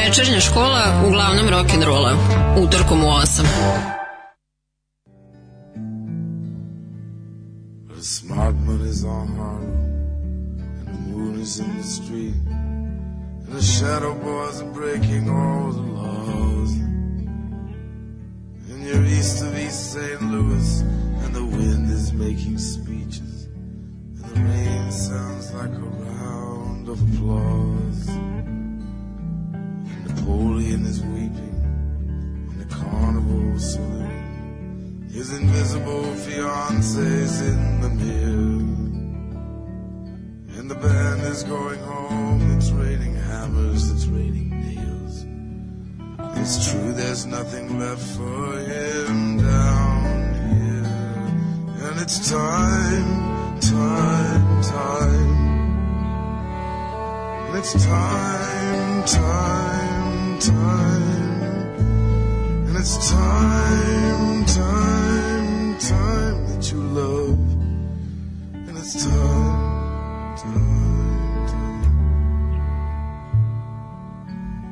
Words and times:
Večernja 0.00 0.40
škola 0.40 1.04
uglavnom 1.06 1.48
rock'n'rolla. 1.48 2.12
Utorkom 2.62 3.00
u 3.02 3.06
8. 3.06 3.44
The 7.94 8.02
smart 8.02 8.56
money's 8.66 9.04
on 9.04 9.28
Harlem, 9.36 9.76
and 10.78 10.88
the 10.88 11.00
moon 11.12 11.40
is 11.40 11.60
in 11.60 11.76
the 11.76 11.82
street, 11.82 12.34
and 13.44 13.52
the 13.52 13.62
shadow 13.62 14.14
boys 14.14 14.62
are 14.62 14.72
breaking 14.72 15.28
all 15.28 15.72
the 15.72 15.86
laws. 15.92 16.72
And 18.70 18.78
you're 18.86 19.06
east 19.18 19.42
of 19.42 19.58
East 19.58 19.92
St. 19.92 20.22
Louis, 20.32 20.82
and 21.24 21.34
the 21.34 21.44
wind 21.44 21.90
is 21.92 22.12
making 22.12 22.58
speeches, 22.58 23.48
and 24.16 24.24
the 24.24 24.40
rain 24.40 24.92
sounds 24.92 25.52
like 25.54 25.74
a 25.76 25.88
round 26.08 26.88
of 26.88 26.98
applause. 27.08 28.08
Napoleon 30.20 30.84
is 30.84 31.00
weeping 31.00 31.56
in 32.50 32.58
the 32.58 32.66
carnival 32.66 33.58
saloon. 33.58 35.08
His 35.10 35.32
invisible 35.32 36.14
fiance's 36.14 37.40
in 37.40 37.80
the 37.80 37.88
mirror. 37.88 38.60
And 40.58 40.70
the 40.70 40.74
band 40.74 41.22
is 41.22 41.42
going 41.44 41.80
home. 41.80 42.56
It's 42.58 42.70
raining 42.70 43.14
hammers, 43.14 43.90
it's 43.90 44.04
raining 44.06 44.50
nails. 44.50 45.24
It's 46.38 46.70
true, 46.70 46.92
there's 46.92 47.24
nothing 47.24 47.78
left 47.78 48.02
for 48.02 48.58
him 48.58 49.38
down 49.38 50.34
here. 50.50 50.84
And 51.88 51.98
it's 51.98 52.28
time, 52.28 53.58
time, 53.60 54.62
time. 54.64 55.50
It's 57.56 57.72
time, 57.84 59.04
time, 59.04 59.89
time. 60.40 61.32
And 62.66 62.76
it's 62.76 63.10
time, 63.10 64.44
time, 64.46 65.78
time 65.78 66.46
that 66.48 66.72
you 66.72 66.80
love. 66.80 67.38
And 68.54 68.78
it's 68.78 69.04
time, 69.04 70.36
time, 70.36 71.46
time. 71.46 71.84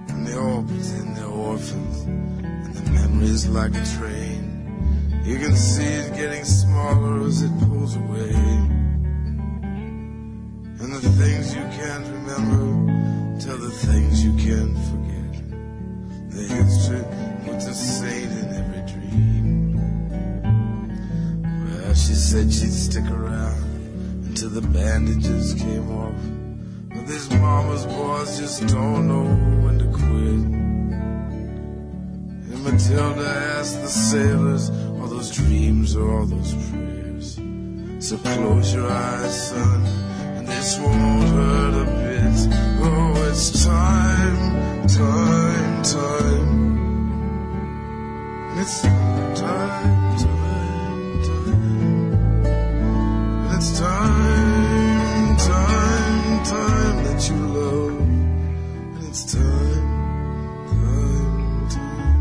And 0.09 0.27
they 0.27 0.35
all 0.35 0.63
pretend 0.63 1.17
they're 1.17 1.27
orphans. 1.27 2.03
And 2.05 2.75
the 2.75 2.91
memory's 2.91 3.47
like 3.49 3.75
a 3.75 3.85
train. 3.99 5.23
You 5.25 5.37
can 5.37 5.55
see 5.55 5.85
it 5.85 6.15
getting 6.15 6.45
smaller 6.45 7.27
as 7.27 7.43
it 7.43 7.53
pulls 7.61 7.95
away. 7.97 8.33
And 10.81 10.95
the 10.95 11.01
things 11.01 11.55
you 11.55 11.61
can't 11.61 12.07
remember 12.07 13.39
tell 13.39 13.59
the 13.59 13.71
things 13.71 14.25
you 14.25 14.33
can't 14.33 14.77
forget. 14.89 15.08
Said 22.39 22.53
she'd 22.53 22.71
stick 22.71 23.11
around 23.11 23.59
until 24.29 24.51
the 24.51 24.61
bandages 24.61 25.55
came 25.55 25.91
off. 25.91 26.15
But 26.89 27.05
these 27.09 27.29
mama's 27.31 27.85
boys 27.85 28.39
just 28.39 28.65
don't 28.69 29.09
know 29.09 29.25
when 29.65 29.79
to 29.81 29.87
quit. 29.87 30.45
And 32.53 32.63
Matilda 32.63 33.29
asked 33.59 33.81
the 33.83 33.89
sailors, 33.89 34.71
all 34.71 35.09
those 35.09 35.33
dreams 35.33 35.97
or 35.97 36.13
all 36.17 36.27
those 36.27 36.55
prayers. 36.71 37.41
So 37.99 38.17
close 38.19 38.73
your 38.73 38.89
eyes, 38.89 39.49
son, 39.49 39.85
and 40.37 40.47
this 40.47 40.79
won't 40.79 41.29
hurt 41.31 41.75
a 41.75 41.87
bit. 41.99 42.37
Oh, 42.87 43.31
it's 43.31 43.65
time, 43.65 44.87
time, 44.87 45.83
time. 45.83 46.79
It's 48.61 48.83
time, 48.83 49.35
time, 49.35 50.38
it's 53.59 53.77
time, 53.81 55.37
time, 55.37 56.45
time 56.45 57.05
that 57.05 57.29
you 57.29 57.37
love. 57.37 57.99
And 57.99 59.09
it's 59.09 59.25
time, 59.35 59.83
time, 60.69 61.69
time. 61.69 62.19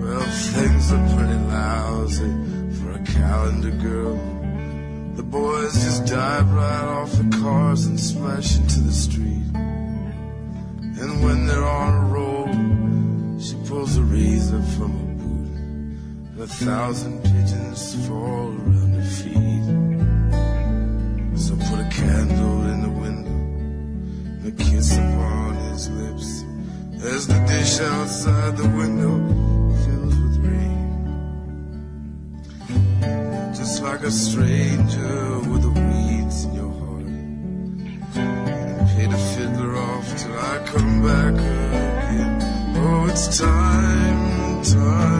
Well, 0.00 0.26
things 0.56 0.92
are 0.92 1.06
pretty 1.16 1.38
lousy 1.46 2.32
for 2.80 2.90
a 2.90 3.02
calendar 3.04 3.70
girl. 3.70 4.16
The 5.14 5.22
boys 5.22 5.74
just 5.74 6.06
dive 6.06 6.52
right 6.52 6.88
off 6.98 7.12
the 7.12 7.28
cars 7.40 7.86
and 7.86 8.00
splash 8.00 8.56
into 8.56 8.80
the 8.80 8.92
street. 8.92 9.46
And 9.54 11.22
when 11.22 11.46
they're 11.46 11.64
on 11.64 12.01
a 13.92 13.94
pulls 13.94 13.98
a 13.98 14.02
razor 14.02 14.62
from 14.76 14.92
her 14.98 15.12
boot. 15.20 16.42
A 16.42 16.46
thousand 16.46 17.22
pigeons 17.22 17.94
fall 18.06 18.48
around 18.48 18.92
her 18.94 19.10
feet. 19.18 19.66
So 21.38 21.56
put 21.56 21.78
a 21.80 21.88
candle 21.90 22.66
in 22.72 22.82
the 22.82 22.88
window 22.88 23.38
a 24.46 24.50
kiss 24.52 24.96
upon 24.96 25.54
his 25.70 25.88
lips. 25.90 26.44
As 27.04 27.26
the 27.26 27.38
dish 27.46 27.80
outside 27.80 28.56
the 28.56 28.68
window 28.68 29.18
fills 29.84 30.16
with 30.16 30.36
rain. 30.38 30.88
Just 33.54 33.82
like 33.82 34.02
a 34.02 34.10
stranger 34.10 35.38
with 35.50 35.62
the 35.62 35.70
weeds 35.70 36.44
in 36.44 36.54
your 36.54 36.72
heart. 36.80 37.06
And 38.16 38.88
pay 38.90 39.06
the 39.06 39.18
fiddler 39.34 39.76
off 39.76 40.06
till 40.16 40.38
I 40.38 40.58
come 40.66 41.02
back 41.02 41.61
it's 43.12 43.38
time, 43.38 44.62
time, 44.62 45.11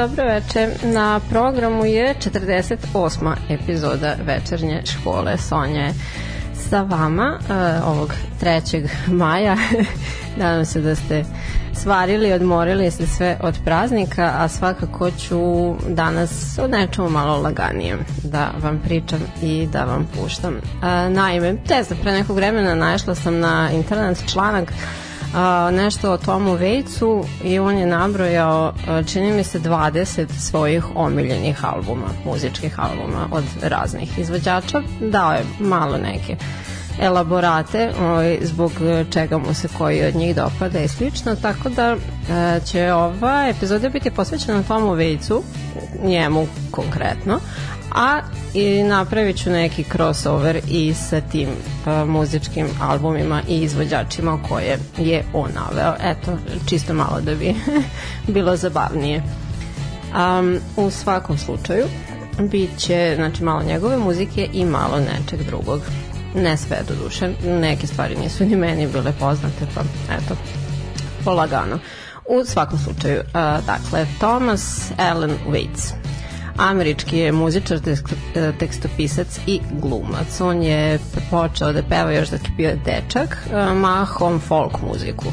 Dobro 0.00 0.24
veče. 0.24 0.68
Na 0.82 1.20
programu 1.30 1.84
je 1.84 2.14
48. 2.14 3.34
epizoda 3.48 4.16
večernje 4.26 4.82
škole 4.86 5.38
Sonja 5.38 5.80
je 5.80 5.94
sa 6.54 6.82
vama 6.82 7.38
uh, 7.40 7.88
ovog 7.88 8.14
3. 8.42 8.88
maja. 9.06 9.56
Nadam 10.38 10.64
se 10.64 10.80
da 10.80 10.94
ste 10.94 11.24
svarili, 11.74 12.32
odmorili 12.32 12.90
se 12.90 13.06
sve 13.06 13.38
od 13.42 13.58
praznika, 13.64 14.32
a 14.38 14.48
svakako 14.48 15.10
ću 15.10 15.74
danas 15.88 16.58
o 16.58 16.66
nečemu 16.66 17.10
malo 17.10 17.42
laganijem 17.42 17.98
da 18.22 18.50
vam 18.62 18.80
pričam 18.84 19.20
i 19.42 19.68
da 19.72 19.84
vam 19.84 20.08
puštam. 20.16 20.54
Uh, 20.54 21.12
naime, 21.14 21.56
tezda 21.68 21.94
pre 22.02 22.12
nekog 22.12 22.36
vremena 22.36 22.74
našla 22.74 23.14
sam 23.14 23.38
na 23.38 23.70
internet 23.72 24.24
članak 24.32 24.72
a, 25.34 25.70
nešto 25.70 26.12
o 26.12 26.16
Tomu 26.16 26.54
Vejcu 26.54 27.24
i 27.44 27.58
on 27.58 27.78
je 27.78 27.86
nabrojao, 27.86 28.72
a, 28.88 29.02
čini 29.02 29.32
mi 29.32 29.44
se, 29.44 29.60
20 29.60 30.26
svojih 30.38 30.84
omiljenih 30.96 31.64
albuma, 31.64 32.06
muzičkih 32.24 32.80
albuma 32.80 33.28
od 33.30 33.44
raznih 33.62 34.18
izvođača. 34.18 34.82
Dao 35.00 35.32
je 35.32 35.44
malo 35.60 35.98
neke 35.98 36.36
elaborate 37.00 37.92
ovaj, 38.00 38.38
zbog 38.42 38.72
čega 39.10 39.38
mu 39.38 39.54
se 39.54 39.68
koji 39.78 40.04
od 40.04 40.14
njih 40.14 40.36
dopada 40.36 40.80
i 40.80 40.88
slično, 40.88 41.36
tako 41.36 41.68
da 41.68 41.96
e, 41.96 42.60
će 42.64 42.92
ova 42.92 43.48
epizoda 43.48 43.88
biti 43.88 44.10
posvećena 44.10 44.62
Tomu 44.62 44.92
Vejcu, 44.92 45.42
njemu 46.04 46.46
konkretno, 46.70 47.40
a 47.94 48.20
i 48.54 48.82
napravit 48.82 49.36
ću 49.36 49.50
neki 49.50 49.84
crossover 49.92 50.60
i 50.68 50.94
sa 50.94 51.20
tim 51.20 51.48
uh, 51.48 52.08
muzičkim 52.08 52.66
albumima 52.80 53.42
i 53.48 53.60
izvođačima 53.60 54.38
koje 54.48 54.78
je 54.98 55.24
on 55.32 55.50
naveo. 55.54 55.94
Eto, 56.02 56.38
čisto 56.66 56.94
malo 56.94 57.20
da 57.20 57.34
bi 57.34 57.54
bilo 58.34 58.56
zabavnije. 58.56 59.22
Um, 60.38 60.58
u 60.76 60.90
svakom 60.90 61.38
slučaju, 61.38 61.84
bit 62.38 62.70
će 62.78 63.12
znači, 63.16 63.44
malo 63.44 63.62
njegove 63.62 63.96
muzike 63.96 64.48
i 64.52 64.64
malo 64.64 64.98
nečeg 64.98 65.46
drugog. 65.46 65.80
Ne 66.34 66.56
sve 66.56 66.76
do 66.88 66.94
duše, 67.04 67.32
neke 67.44 67.86
stvari 67.86 68.16
nisu 68.16 68.44
ni 68.44 68.56
meni 68.56 68.86
bile 68.86 69.12
poznate, 69.20 69.66
pa 69.74 69.80
eto, 70.14 70.36
polagano. 71.24 71.78
U 72.28 72.44
svakom 72.44 72.78
slučaju, 72.78 73.20
uh, 73.20 73.66
dakle, 73.66 74.06
Thomas 74.18 74.90
Allen 74.98 75.34
Waits 75.48 75.92
američki 76.60 77.18
je 77.18 77.32
muzičar, 77.32 77.80
tekstopisac 78.58 79.40
i 79.46 79.60
glumac. 79.82 80.40
On 80.40 80.62
je 80.62 80.98
počeo 81.30 81.72
da 81.72 81.82
peva 81.82 82.12
još 82.12 82.28
dok 82.28 82.40
je 82.44 82.50
bio 82.56 82.72
dečak, 82.84 83.36
mahom 83.74 84.40
folk 84.40 84.72
muziku. 84.82 85.26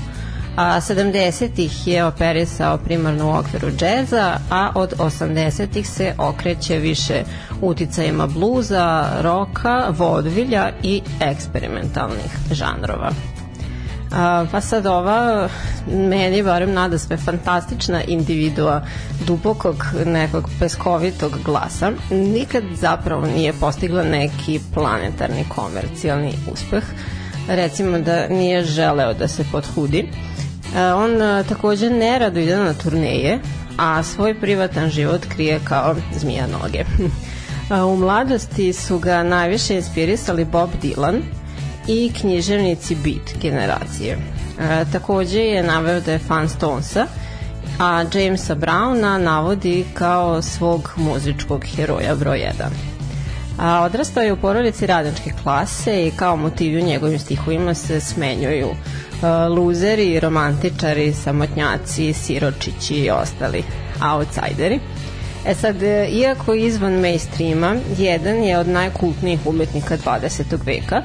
A 0.57 0.81
70-ih 0.81 1.87
je 1.87 2.05
operisao 2.05 2.77
primarno 2.77 3.27
u 3.27 3.35
okviru 3.35 3.71
džeza, 3.71 4.39
a 4.49 4.71
od 4.75 4.93
80-ih 4.97 5.89
se 5.89 6.13
okreće 6.17 6.77
više 6.77 7.23
uticajima 7.61 8.27
bluza, 8.27 9.09
roka, 9.21 9.85
vodvilja 9.89 10.71
i 10.83 11.01
eksperimentalnih 11.19 12.37
žanrova. 12.51 13.11
A, 14.11 14.45
pa 14.51 14.61
sad 14.61 14.85
ova, 14.85 15.49
meni 15.87 16.43
barem 16.43 16.73
nada 16.73 16.97
sve 16.97 17.17
fantastična 17.17 18.03
individua 18.03 18.81
dubokog 19.27 19.85
nekog 20.05 20.49
peskovitog 20.59 21.31
glasa 21.45 21.91
nikad 22.11 22.63
zapravo 22.75 23.25
nije 23.25 23.53
postigla 23.53 24.03
neki 24.03 24.59
planetarni 24.73 25.45
komercijalni 25.49 26.33
uspeh. 26.53 26.83
Recimo 27.47 27.99
da 27.99 28.27
nije 28.27 28.63
želeo 28.63 29.13
da 29.13 29.27
se 29.27 29.45
podhudi. 29.51 30.09
A, 30.75 30.95
on 30.95 31.21
a, 31.21 31.43
takođe 31.43 31.89
nerado 31.89 32.39
ide 32.39 32.57
na 32.57 32.73
turneje, 32.73 33.39
a 33.77 34.03
svoj 34.03 34.39
privatan 34.39 34.89
život 34.89 35.25
krije 35.25 35.59
kao 35.63 35.95
zmija 36.19 36.47
noge. 36.47 36.83
U 37.93 37.95
mladosti 37.95 38.73
su 38.73 38.99
ga 38.99 39.23
najviše 39.23 39.75
inspirisali 39.75 40.45
Bob 40.45 40.69
Dylan, 40.83 41.21
i 41.87 42.11
književnici 42.19 42.95
Beat 42.95 43.41
generacije. 43.41 44.17
E, 44.59 44.85
takođe 44.91 45.39
je 45.39 45.63
naveo 45.63 46.01
da 46.01 46.11
je 46.11 46.19
fan 46.19 46.49
Stonesa, 46.49 47.05
a 47.79 48.03
Jamesa 48.13 48.55
Browna 48.55 49.17
navodi 49.17 49.85
kao 49.93 50.41
svog 50.41 50.93
muzičkog 50.95 51.65
heroja 51.75 52.15
broj 52.15 52.39
1. 52.39 52.69
A 53.59 53.81
odrastao 53.81 54.23
je 54.23 54.33
u 54.33 54.37
porodici 54.37 54.87
radničke 54.87 55.31
klase 55.43 56.07
i 56.07 56.11
kao 56.11 56.35
motivi 56.35 56.81
u 56.81 56.85
njegovim 56.85 57.19
stihovima 57.19 57.73
se 57.73 57.99
smenjuju 57.99 58.67
luzeri, 59.49 60.19
romantičari, 60.19 61.13
samotnjaci, 61.13 62.13
siročići 62.13 62.93
i 62.95 63.09
ostali 63.09 63.63
outsideri. 64.13 64.79
E 65.45 65.55
sad, 65.55 65.83
e, 65.83 66.07
iako 66.11 66.53
izvan 66.53 66.93
mainstreama, 66.93 67.75
jedan 67.97 68.43
je 68.43 68.57
od 68.57 68.67
najkultnijih 68.67 69.39
umetnika 69.45 69.97
20. 69.97 70.43
veka, 70.65 71.01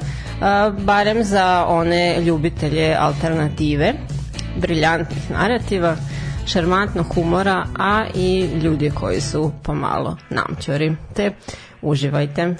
barem 0.79 1.23
za 1.23 1.65
one 1.67 2.21
ljubitelje 2.21 2.95
alternative, 2.99 3.93
briljantnih 4.57 5.31
narativa, 5.31 5.95
šarmantnog 6.45 7.05
humora, 7.15 7.65
a 7.79 8.05
i 8.15 8.49
ljudi 8.63 8.91
koji 8.91 9.21
su 9.21 9.51
pomalo 9.63 10.17
namćori. 10.29 10.95
Te 11.13 11.31
uživajte. 11.81 12.55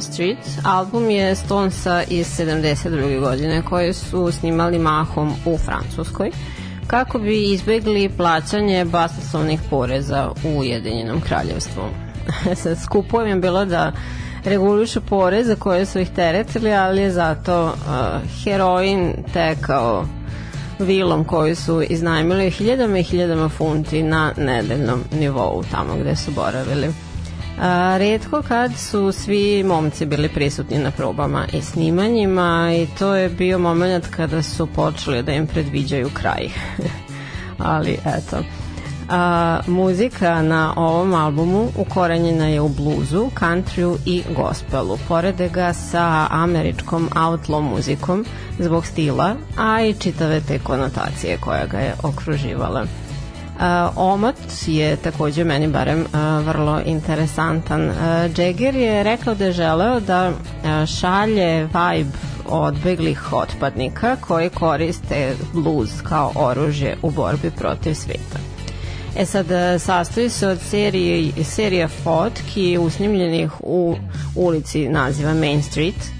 Main 0.00 0.12
Street 0.12 0.64
album 0.64 1.10
je 1.10 1.34
Stonesa 1.34 2.02
iz 2.08 2.26
72. 2.26 3.20
godine 3.20 3.62
koje 3.62 3.92
su 3.92 4.32
snimali 4.32 4.78
mahom 4.78 5.32
u 5.46 5.58
Francuskoj 5.58 6.30
kako 6.86 7.18
bi 7.18 7.52
izbegli 7.52 8.10
plaćanje 8.16 8.84
basnoslovnih 8.84 9.60
poreza 9.70 10.30
u 10.44 10.58
Ujedinjenom 10.58 11.20
kraljevstvu. 11.20 11.82
Sad, 12.62 12.78
skupo 12.82 13.22
im 13.22 13.28
je 13.28 13.36
bilo 13.36 13.64
da 13.64 13.92
regulišu 14.44 15.00
poreze 15.00 15.56
koje 15.56 15.86
su 15.86 15.98
ih 15.98 16.10
teretili, 16.10 16.72
ali 16.72 17.02
je 17.02 17.10
zato 17.10 17.64
uh, 17.66 17.72
heroin 18.44 19.14
tekao 19.32 20.04
vilom 20.78 21.24
koju 21.24 21.56
su 21.56 21.82
iznajmili 21.82 22.50
hiljadama 22.50 22.98
i 22.98 23.02
hiljadama 23.02 23.48
funti 23.48 24.02
na 24.02 24.32
nedeljnom 24.36 25.04
nivou 25.12 25.64
tamo 25.70 25.96
gde 25.96 26.16
su 26.16 26.30
boravili. 26.30 27.09
A, 27.60 27.96
redko 27.98 28.42
kad 28.48 28.76
su 28.76 29.12
svi 29.12 29.64
momci 29.64 30.06
bili 30.06 30.28
prisutni 30.28 30.78
na 30.78 30.90
probama 30.90 31.46
i 31.52 31.62
snimanjima 31.62 32.72
i 32.74 32.86
to 32.98 33.14
je 33.14 33.28
bio 33.28 33.58
moment 33.58 34.06
kada 34.06 34.42
su 34.42 34.66
počeli 34.66 35.22
da 35.22 35.32
im 35.32 35.46
predviđaju 35.46 36.10
kraj. 36.14 36.48
Ali 37.58 37.98
eto. 38.06 38.36
A, 39.08 39.60
muzika 39.66 40.42
na 40.42 40.74
ovom 40.76 41.14
albumu 41.14 41.68
ukorenjena 41.76 42.46
je 42.46 42.60
u 42.60 42.68
bluzu, 42.68 43.30
countryu 43.40 43.96
i 44.06 44.22
gospelu. 44.36 44.98
Porede 45.08 45.48
ga 45.48 45.72
sa 45.72 46.26
američkom 46.30 47.08
outlaw 47.14 47.60
muzikom 47.60 48.24
zbog 48.58 48.86
stila, 48.86 49.34
a 49.58 49.82
i 49.82 49.94
čitave 49.94 50.40
te 50.40 50.58
konotacije 50.58 51.38
koja 51.40 51.66
ga 51.66 51.78
je 51.78 51.94
okruživala. 52.02 52.86
Omot 53.96 54.36
je 54.66 54.96
takođe 54.96 55.44
meni 55.44 55.68
barem 55.68 56.06
vrlo 56.44 56.80
interesantan. 56.84 57.90
Jagger 58.36 58.74
je 58.74 59.02
rekao 59.02 59.34
da 59.34 59.44
je 59.44 59.52
želeo 59.52 60.00
da 60.00 60.32
šalje 60.86 61.64
vibe 61.64 62.18
odbeglih 62.48 63.32
otpadnika 63.32 64.16
koji 64.16 64.50
koriste 64.50 65.34
blues 65.52 65.90
kao 66.08 66.32
oružje 66.34 66.96
u 67.02 67.10
borbi 67.10 67.50
protiv 67.50 67.94
sveta. 67.94 68.38
E 69.16 69.26
sad, 69.26 69.46
sastoji 69.78 70.30
se 70.30 70.48
od 70.48 70.58
serije, 70.60 71.44
serija 71.44 71.88
fotki 71.88 72.78
usnimljenih 72.78 73.50
u 73.60 73.96
ulici 74.36 74.88
naziva 74.88 75.34
Main 75.34 75.62
Street 75.62 76.10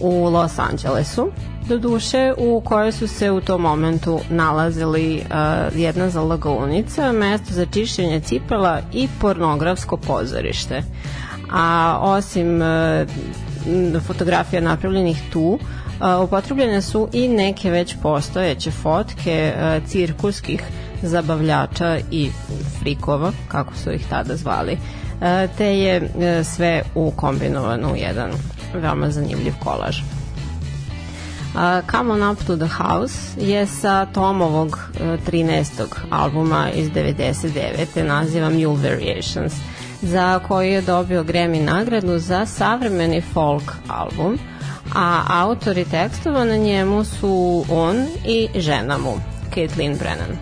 u 0.00 0.24
Los 0.24 0.58
Angelesu 0.58 1.30
do 1.68 1.78
duše 1.78 2.32
u 2.38 2.60
kojoj 2.60 2.92
su 2.92 3.08
se 3.08 3.30
u 3.30 3.40
tom 3.40 3.60
momentu 3.60 4.20
nalazili 4.30 5.16
uh, 5.16 5.78
jedna 5.78 6.10
zalagaunica, 6.10 7.12
mesto 7.12 7.54
za 7.54 7.66
čišćenje 7.66 8.20
cipela 8.20 8.80
i 8.92 9.08
pornografsko 9.20 9.96
pozorište. 9.96 10.82
A 11.52 11.98
osim 12.02 12.60
uh, 12.60 14.00
fotografija 14.06 14.62
napravljenih 14.62 15.22
tu, 15.32 15.58
uh, 16.00 16.24
upotrebljene 16.24 16.82
su 16.82 17.08
i 17.12 17.28
neke 17.28 17.70
već 17.70 17.96
postojeće 18.02 18.70
fotke 18.70 19.52
uh, 19.56 19.88
cirkuskih 19.88 20.62
zabavljača 21.02 21.98
i 22.10 22.30
frikova, 22.80 23.32
kako 23.48 23.74
su 23.74 23.92
ih 23.92 24.06
tada 24.10 24.36
zvali, 24.36 24.78
te 25.56 25.78
je 25.78 26.10
sve 26.44 26.82
ukombinovano 26.94 27.92
u 27.92 27.96
jedan 27.96 28.30
veoma 28.74 29.10
zanimljiv 29.10 29.52
kolaž. 29.64 30.17
Uh, 31.54 31.80
Come 31.90 32.10
on 32.10 32.22
up 32.22 32.44
to 32.46 32.56
the 32.56 32.66
house 32.66 33.36
je 33.36 33.66
sa 33.66 34.06
Tomovog 34.06 34.68
uh, 34.68 35.20
13. 35.26 35.86
albuma 36.10 36.70
iz 36.70 36.90
99. 36.90 38.02
naziva 38.02 38.50
Mule 38.50 38.90
Variations 38.90 39.52
za 40.02 40.38
koji 40.38 40.72
je 40.72 40.80
dobio 40.80 41.24
Grammy 41.24 41.64
nagradu 41.64 42.18
za 42.18 42.46
savremeni 42.46 43.20
folk 43.20 43.72
album 43.88 44.38
a 44.94 45.24
autori 45.28 45.84
tekstova 45.84 46.44
na 46.44 46.56
njemu 46.56 47.04
su 47.04 47.64
on 47.70 48.06
i 48.24 48.48
žena 48.54 48.98
mu 48.98 49.20
Caitlin 49.54 49.96
Brennan 49.98 50.36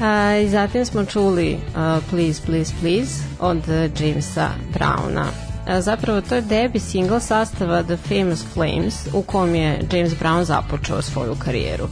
A, 0.00 0.36
I 0.36 0.48
zatim 0.48 0.84
smo 0.84 1.04
čuli 1.04 1.54
uh, 1.54 2.04
Please, 2.10 2.42
Please, 2.46 2.74
Please 2.80 3.24
od 3.40 3.58
uh, 3.58 4.00
Jamesa 4.00 4.48
Browna 4.74 5.45
zapravo 5.80 6.20
to 6.20 6.34
je 6.34 6.40
debi 6.40 6.78
single 6.80 7.20
sastava 7.20 7.82
The 7.82 7.96
Famous 7.96 8.44
Flames 8.54 9.08
u 9.12 9.22
kom 9.22 9.54
je 9.54 9.80
James 9.92 10.12
Brown 10.20 10.44
započeo 10.44 11.02
svoju 11.02 11.34
karijeru. 11.44 11.88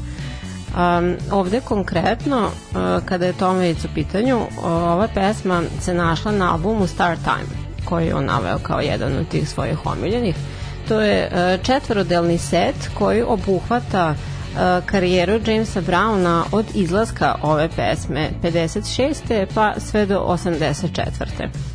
Um, 0.74 1.16
ovde 1.30 1.60
konkretno, 1.60 2.44
uh, 2.46 3.04
kada 3.04 3.26
je 3.26 3.32
Tomovic 3.32 3.84
u 3.84 3.88
pitanju, 3.94 4.36
uh, 4.36 4.64
ova 4.64 5.08
pesma 5.14 5.62
se 5.80 5.94
našla 5.94 6.32
na 6.32 6.52
albumu 6.52 6.86
Star 6.86 7.16
Time, 7.16 7.60
koji 7.84 8.06
je 8.06 8.14
on 8.14 8.24
naveo 8.24 8.58
kao 8.58 8.80
jedan 8.80 9.18
od 9.18 9.28
tih 9.28 9.48
svojih 9.48 9.86
omiljenih. 9.86 10.36
To 10.88 11.00
je 11.00 11.30
uh, 11.32 11.64
četvorodelni 11.64 12.38
set 12.38 12.74
koji 12.98 13.22
obuhvata 13.22 14.10
uh, 14.10 14.86
karijeru 14.86 15.40
Jamesa 15.46 15.82
Browna 15.82 16.42
od 16.52 16.66
izlaska 16.74 17.34
ove 17.42 17.68
pesme 17.76 18.30
56. 18.42 19.46
pa 19.54 19.74
sve 19.78 20.06
do 20.06 20.20
84. 20.20 21.73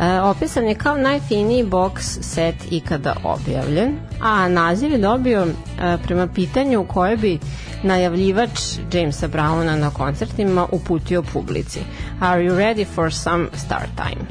E, 0.00 0.20
opisan 0.20 0.64
je 0.64 0.74
kao 0.74 0.96
najfiniji 0.96 1.64
box 1.64 2.18
set 2.20 2.54
ikada 2.70 3.16
objavljen, 3.24 3.98
a 4.20 4.48
naziv 4.48 4.92
je 4.92 4.98
dobio 4.98 5.46
e, 5.46 5.96
prema 6.02 6.26
pitanju 6.26 6.86
koje 6.88 7.16
bi 7.16 7.38
najavljivač 7.82 8.60
Jamesa 8.92 9.28
Browna 9.28 9.76
na 9.76 9.90
koncertima 9.90 10.66
uputio 10.72 11.22
publici. 11.22 11.80
Are 12.20 12.44
you 12.44 12.56
ready 12.56 12.86
for 12.94 13.12
some 13.14 13.48
start 13.54 13.88
time? 13.96 14.26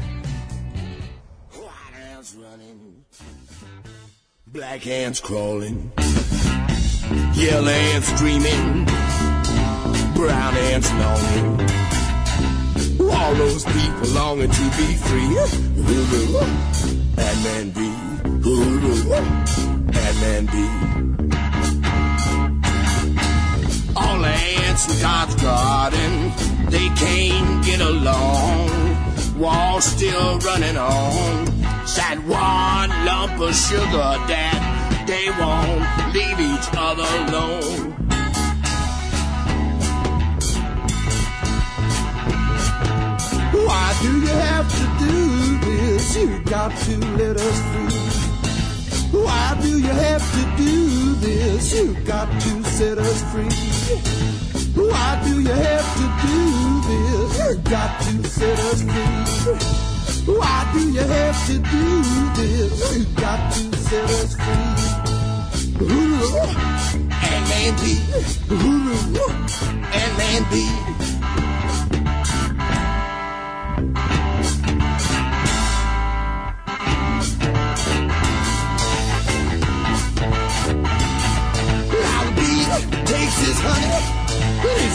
Black 4.45 4.87
ants 4.87 5.21
crawling, 5.21 5.77
yellow 7.35 7.95
ants 7.95 8.19
dreaming, 8.19 8.87
brown 10.15 10.57
ants 10.73 10.89
longing. 10.91 11.78
All 12.99 13.33
those 13.35 13.63
people 13.65 14.07
longing 14.09 14.51
to 14.51 14.63
be 14.77 14.95
free. 15.07 15.37
And 17.17 17.43
man 17.43 17.69
be, 17.71 17.89
and 19.97 20.15
man 20.21 20.45
be. 20.45 20.65
All 23.95 24.19
the 24.19 24.27
ants 24.27 24.93
in 24.93 25.01
God's 25.01 25.35
garden, 25.35 26.31
they 26.69 26.89
can't 26.89 27.65
get 27.65 27.81
along. 27.81 28.69
Walls 29.37 29.85
still 29.85 30.39
running 30.39 30.77
on. 30.77 31.45
That 31.95 32.19
one 32.25 32.89
lump 33.05 33.39
of 33.41 33.53
sugar 33.55 34.15
that 34.31 35.05
they 35.05 35.29
won't 35.39 36.13
leave 36.13 36.39
each 36.39 36.69
other 36.77 37.03
alone. 37.03 37.98
Do 44.01 44.19
you 44.21 44.27
have 44.27 44.69
to 44.69 45.05
do 45.05 45.57
this? 45.59 46.15
You 46.15 46.39
got 46.43 46.75
to 46.85 46.97
let 47.17 47.35
us 47.37 47.59
free. 47.71 49.19
Why 49.19 49.57
do 49.61 49.79
you 49.79 49.87
have 49.87 50.23
to 50.35 50.63
do 50.63 51.15
this? 51.15 51.73
You 51.73 51.93
got 52.05 52.29
to 52.41 52.63
set 52.63 52.97
us 52.97 53.23
free. 53.31 53.49
Why 54.75 55.21
do 55.25 55.41
you 55.41 55.49
have 55.49 55.87
to 55.99 56.05
do 56.27 56.39
this? 56.87 57.29
You 57.39 57.57
got 57.69 58.01
to 58.01 58.29
set 58.29 58.59
us 58.59 58.81
free. 58.83 60.33
Why 60.33 60.69
do 60.73 60.91
you 60.91 60.99
have 60.99 61.47
to 61.47 61.57
do 61.57 62.03
this? 62.35 62.97
You 62.97 63.05
got 63.15 63.53
to 63.53 63.77
set 63.77 64.09
us 64.09 64.35
free. 64.35 64.99
Ooh, 65.81 66.39
and 67.09 67.43
man 67.49 67.73
be, 67.83 67.93
ooh, 68.51 69.09
and 69.91 70.17
man 70.17 70.88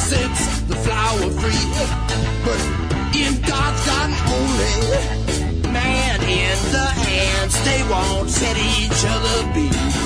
six, 0.05 0.61
the 0.69 0.77
flower 0.77 1.31
free, 1.41 1.65
But 2.45 2.61
in 3.17 3.41
God's 3.41 3.87
garden 3.87 4.17
only, 4.37 5.73
man 5.73 6.21
and 6.21 6.61
the 6.77 6.89
ants 7.09 7.59
they 7.65 7.83
won't 7.89 8.29
set 8.29 8.57
each 8.57 9.01
other 9.07 9.53
free. 9.55 10.04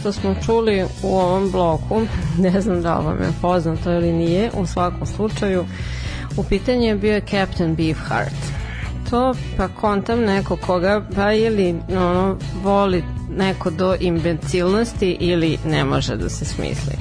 što 0.00 0.12
smo 0.12 0.34
čuli 0.46 0.84
u 1.02 1.18
ovom 1.18 1.50
bloku, 1.50 2.00
ne 2.44 2.60
znam 2.60 2.82
da 2.82 2.94
vam 2.94 3.18
je 3.22 3.28
poznato 3.42 3.92
ili 3.92 4.12
nije, 4.12 4.50
u 4.56 4.66
svakom 4.66 5.06
slučaju, 5.06 5.64
u 6.36 6.44
pitanju 6.44 6.82
je 6.82 6.94
bio 6.94 7.20
Captain 7.20 7.74
Beefheart. 7.74 8.34
To 9.10 9.34
pa 9.56 9.68
kontam 9.68 10.20
neko 10.20 10.56
koga 10.56 11.02
pa 11.16 11.32
ili 11.32 11.74
ono, 11.88 12.36
voli 12.62 13.04
neko 13.36 13.70
do 13.70 13.96
imbecilnosti 14.00 15.16
ili 15.20 15.58
ne 15.64 15.84
može 15.84 16.16
da 16.16 16.28
se 16.28 16.44
smisli. 16.44 16.94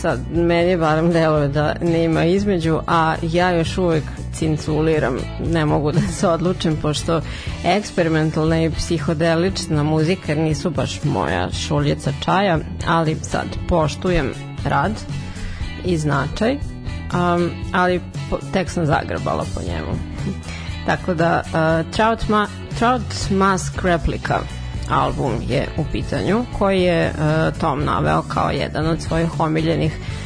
Sad, 0.00 0.20
meni 0.34 0.76
barem 0.76 1.12
deluje 1.12 1.48
da 1.48 1.74
nema 1.82 2.24
između, 2.24 2.80
a 2.86 3.14
ja 3.22 3.50
još 3.50 3.78
uvek 3.78 4.04
cinculiram, 4.38 5.16
ne 5.52 5.64
mogu 5.64 5.92
da 5.92 6.00
se 6.00 6.28
odlučim, 6.28 6.76
pošto 6.82 7.20
eksperimentalna 7.64 8.62
i 8.62 8.70
psihodelična 8.70 9.82
muzika 9.82 10.34
nisu 10.34 10.70
baš 10.70 11.04
moja 11.04 11.50
šuljica 11.52 12.12
čaja, 12.24 12.58
ali 12.86 13.16
sad 13.22 13.46
poštujem 13.68 14.32
rad 14.64 14.92
i 15.84 15.98
značaj, 15.98 16.52
um, 16.54 17.50
ali 17.72 18.00
po, 18.30 18.38
tek 18.52 18.70
sam 18.70 18.86
zagrebala 18.86 19.44
po 19.54 19.60
njemu. 19.62 19.92
Tako 20.86 21.14
da, 21.14 21.42
uh, 21.44 21.92
Trout, 21.92 22.28
Ma 22.28 22.46
Trout 22.78 23.30
Mask 23.30 23.82
Replica 23.82 24.38
album 24.90 25.32
je 25.48 25.68
u 25.78 25.84
pitanju, 25.92 26.44
koji 26.58 26.82
je 26.82 27.10
uh, 27.10 27.58
Tom 27.58 27.84
naveo 27.84 28.22
kao 28.22 28.50
jedan 28.50 28.86
od 28.86 29.02
svojih 29.02 29.40
omiljenih 29.40 29.98
uh, 30.00 30.25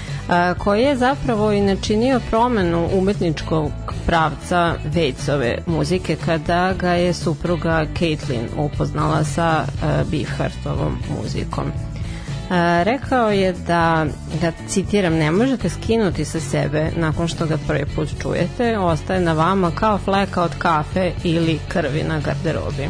koji 0.58 0.82
je 0.82 0.96
zapravo 0.96 1.52
i 1.52 1.60
načinio 1.60 2.20
promenu 2.30 2.88
umetničkog 2.92 3.70
pravca 4.06 4.74
Vejcove 4.84 5.58
muzike 5.66 6.16
kada 6.24 6.72
ga 6.72 6.92
je 6.92 7.14
supruga 7.14 7.86
Caitlin 7.98 8.48
upoznala 8.56 9.24
sa 9.24 9.64
uh, 9.64 10.10
Beefheartovom 10.10 10.98
muzikom. 11.16 11.64
Uh, 11.66 12.56
rekao 12.82 13.30
je 13.30 13.52
da, 13.52 14.06
da 14.40 14.52
citiram, 14.68 15.14
ne 15.14 15.30
možete 15.30 15.68
skinuti 15.68 16.24
sa 16.24 16.40
sebe 16.40 16.90
nakon 16.96 17.28
što 17.28 17.46
ga 17.46 17.58
prvi 17.66 17.86
put 17.96 18.08
čujete, 18.22 18.78
ostaje 18.78 19.20
na 19.20 19.32
vama 19.32 19.70
kao 19.70 19.98
fleka 19.98 20.42
od 20.42 20.52
kafe 20.58 21.12
ili 21.24 21.58
krvi 21.68 22.02
na 22.02 22.20
garderobi. 22.20 22.88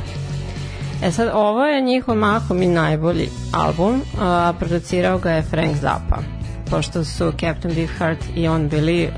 E 1.03 1.12
sad, 1.12 1.31
ovo 1.35 1.64
je 1.64 1.81
njihov 1.81 2.17
mahom 2.17 2.62
i 2.62 2.67
najbolji 2.67 3.29
album, 3.52 4.02
a 4.21 4.52
producirao 4.58 5.19
ga 5.19 5.31
je 5.31 5.42
Frank 5.42 5.77
Zappa 5.77 6.39
pošto 6.71 7.04
su 7.04 7.33
Captain 7.40 7.75
Beefheart 7.75 8.25
i 8.37 8.48
on 8.48 8.68
bili 8.68 9.04
uh, 9.08 9.14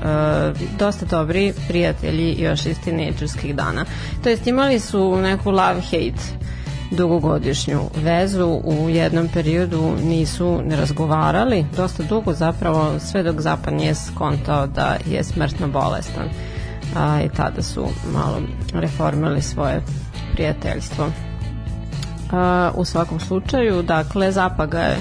dosta 0.79 1.05
dobri 1.05 1.53
prijatelji 1.67 2.35
još 2.39 2.65
iz 2.65 2.79
tinejdžerskih 2.83 3.55
dana. 3.55 3.85
To 4.23 4.29
jest 4.29 4.47
imali 4.47 4.79
su 4.79 5.17
neku 5.17 5.51
love-hate 5.51 6.43
dugogodišnju 6.91 7.79
vezu 8.03 8.61
u 8.63 8.89
jednom 8.89 9.27
periodu 9.33 9.95
nisu 10.03 10.61
ne 10.65 10.75
razgovarali 10.75 11.65
dosta 11.77 12.03
dugo 12.03 12.33
zapravo 12.33 12.99
sve 12.99 13.23
dok 13.23 13.41
Zappa 13.41 13.71
nije 13.71 13.95
skontao 13.95 14.67
da 14.67 14.97
je 15.05 15.23
smrtno 15.23 15.67
bolestan 15.67 16.29
a, 16.95 17.21
i 17.21 17.29
tada 17.29 17.61
su 17.61 17.87
malo 18.13 18.41
reformili 18.73 19.41
svoje 19.41 19.81
prijateljstvo 20.33 21.07
a, 22.31 22.71
u 22.75 22.85
svakom 22.85 23.19
slučaju 23.19 23.81
dakle 23.83 24.31
Zappa 24.31 24.65
ga 24.65 24.79
je 24.79 24.97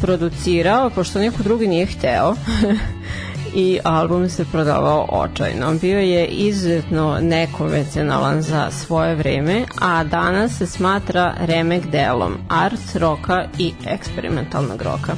producirao 0.00 0.90
pošto 0.90 1.18
niko 1.18 1.42
drugi 1.42 1.66
nije 1.66 1.86
hteo 1.86 2.34
i 3.54 3.78
album 3.84 4.28
se 4.28 4.44
prodavao 4.52 5.08
očajno. 5.10 5.74
Bio 5.74 5.98
je 5.98 6.26
izuzetno 6.26 7.18
nekonvencionalan 7.20 8.42
za 8.42 8.70
svoje 8.70 9.14
vreme, 9.14 9.64
a 9.80 10.04
danas 10.04 10.58
se 10.58 10.66
smatra 10.66 11.34
remek 11.40 11.86
delom 11.86 12.34
art 12.48 12.94
roka 12.94 13.44
i 13.58 13.72
eksperimentalnog 13.86 14.82
roka. 14.82 15.12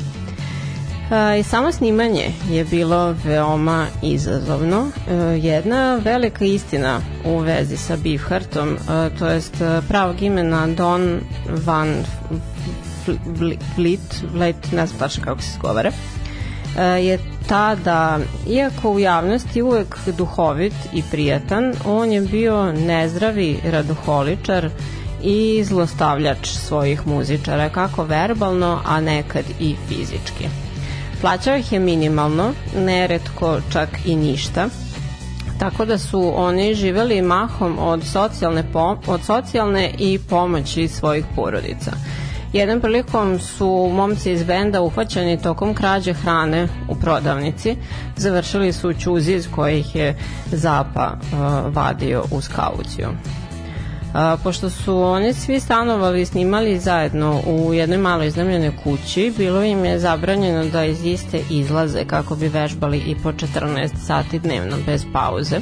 I 1.40 1.42
samo 1.42 1.72
snimanje 1.72 2.32
je 2.50 2.64
bilo 2.64 3.14
veoma 3.24 3.86
izazovno. 4.02 4.90
E, 5.08 5.14
jedna 5.42 6.00
velika 6.04 6.44
istina 6.44 7.00
u 7.24 7.38
vezi 7.38 7.76
sa 7.76 7.96
Beefheartom, 7.96 8.74
e, 8.74 8.78
to 9.18 9.26
jest 9.26 9.54
pravog 9.88 10.22
imena 10.22 10.66
Don 10.66 11.20
Van 11.64 11.94
Vliet, 13.76 14.22
Vliet, 14.32 14.72
ne 14.72 14.86
znam 14.86 14.98
tačno 14.98 15.24
kako 15.24 15.42
se 15.42 15.52
sgovara, 15.52 15.90
e, 16.78 16.82
je 16.84 17.18
ta 17.48 17.74
da, 17.74 18.18
iako 18.48 18.90
u 18.90 18.98
javnosti 18.98 19.62
uvek 19.62 19.96
duhovit 20.16 20.74
i 20.92 21.02
prijatan, 21.10 21.74
on 21.84 22.12
je 22.12 22.20
bio 22.20 22.72
nezdravi 22.72 23.58
radoholičar 23.64 24.70
i 25.22 25.64
zlostavljač 25.64 26.48
svojih 26.48 27.06
muzičara, 27.06 27.68
kako 27.68 28.04
verbalno, 28.04 28.80
a 28.86 29.00
nekad 29.00 29.44
i 29.60 29.74
fizički. 29.88 30.48
Plaćao 31.20 31.56
ih 31.56 31.72
je 31.72 31.78
minimalno, 31.78 32.52
neretko 32.76 33.60
čak 33.72 33.88
i 34.06 34.16
ništa, 34.16 34.68
tako 35.58 35.84
da 35.84 35.98
su 35.98 36.32
oni 36.36 36.74
živeli 36.74 37.22
mahom 37.22 37.78
od 37.78 38.04
socijalne, 38.04 38.64
od 39.06 39.22
socijalne 39.24 39.94
i 39.98 40.18
pomoći 40.18 40.88
svojih 40.88 41.24
porodica. 41.36 41.92
Jednom 42.52 42.80
prilikom 42.80 43.38
su 43.38 43.90
momci 43.92 44.32
iz 44.32 44.44
benda 44.44 44.82
uhvaćeni 44.82 45.42
tokom 45.42 45.74
krađe 45.74 46.12
hrane 46.12 46.68
u 46.88 46.94
prodavnici. 46.94 47.76
Završili 48.16 48.72
su 48.72 48.92
čuzi 48.92 49.32
iz 49.32 49.48
kojih 49.50 49.96
je 49.96 50.16
Zapa 50.52 51.12
uh, 51.16 51.38
vadio 51.74 52.24
uz 52.30 52.48
kauciju. 52.48 53.08
Uh, 53.08 54.40
pošto 54.42 54.70
su 54.70 54.98
oni 55.02 55.32
svi 55.32 55.60
stanovali 55.60 56.20
i 56.20 56.26
snimali 56.26 56.78
zajedno 56.78 57.40
u 57.46 57.74
jednoj 57.74 57.98
maloj 57.98 58.26
iznajmljenoj 58.26 58.72
kući, 58.84 59.32
bilo 59.36 59.62
im 59.62 59.84
je 59.84 59.98
zabranjeno 59.98 60.64
da 60.64 60.84
iz 60.84 61.04
iste 61.04 61.40
izlaze 61.50 62.04
kako 62.04 62.36
bi 62.36 62.48
vežbali 62.48 62.98
i 62.98 63.16
po 63.22 63.32
14 63.32 63.88
sati 64.06 64.38
dnevno 64.38 64.76
bez 64.86 65.04
pauze 65.12 65.60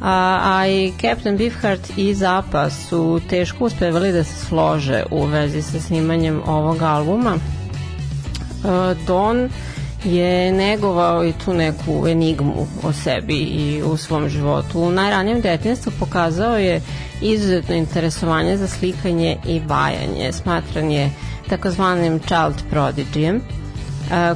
a, 0.00 0.40
a 0.44 0.66
i 0.66 0.92
Captain 1.00 1.36
Beefheart 1.36 1.92
i 1.96 2.14
Zappa 2.14 2.70
su 2.70 3.20
teško 3.28 3.64
uspevali 3.64 4.12
da 4.12 4.24
se 4.24 4.46
slože 4.46 5.02
u 5.10 5.24
vezi 5.24 5.62
sa 5.62 5.80
snimanjem 5.80 6.42
ovog 6.46 6.82
albuma. 6.82 7.36
A, 8.64 8.94
Don 9.06 9.48
je 10.04 10.52
negovao 10.52 11.24
i 11.24 11.32
tu 11.44 11.54
neku 11.54 12.08
enigmu 12.08 12.66
o 12.82 12.92
sebi 12.92 13.38
i 13.38 13.82
u 13.82 13.96
svom 13.96 14.28
životu. 14.28 14.80
U 14.80 14.90
najranijem 14.90 15.40
detinstvu 15.40 15.92
pokazao 16.00 16.58
je 16.58 16.80
izuzetno 17.20 17.74
interesovanje 17.74 18.56
za 18.56 18.68
slikanje 18.68 19.36
i 19.46 19.60
vajanje. 19.66 20.32
Smatran 20.32 20.90
je 20.90 21.10
takozvanim 21.48 22.18
child 22.18 22.62
prodigijem 22.70 23.40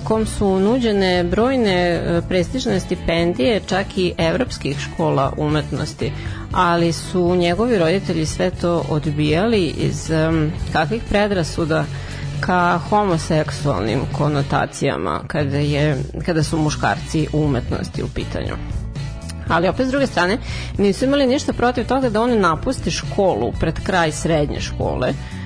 kom 0.05 0.27
su 0.27 0.61
nuđene 0.61 1.25
brojne 1.25 1.73
e, 1.73 2.21
prestižne 2.29 2.81
stipendije 2.81 3.61
čak 3.67 3.87
i 3.99 4.13
evropskih 4.19 4.79
škola 4.79 5.33
umetnosti, 5.37 6.13
ali 6.53 6.93
su 6.93 7.35
njegovi 7.37 7.79
roditelji 7.79 8.27
sve 8.27 8.51
to 8.51 8.85
odbijali 8.89 9.65
iz 9.67 10.11
um, 10.11 10.51
kakvih 10.73 11.03
predrasuda 11.09 11.85
ka 12.41 12.81
homoseksualnim 12.89 14.01
konotacijama 14.13 15.21
kada, 15.27 15.57
je, 15.59 15.97
kada 16.27 16.43
su 16.43 16.59
muškarci 16.59 17.29
u 17.33 17.45
umetnosti 17.45 18.03
u 18.03 18.09
pitanju. 18.15 18.55
Ali 19.49 19.69
opet 19.69 19.87
s 19.87 19.91
druge 19.91 20.07
strane 20.07 20.39
nisu 20.79 21.05
imali 21.05 21.27
ništa 21.27 21.53
protiv 21.53 21.87
toga 21.87 22.09
da 22.11 22.23
on 22.23 22.41
napusti 22.41 22.91
školu 22.91 23.53
pred 23.61 23.75
kraj 23.85 24.13
srednje 24.13 24.61
škole, 24.61 25.09
uh, 25.11 25.44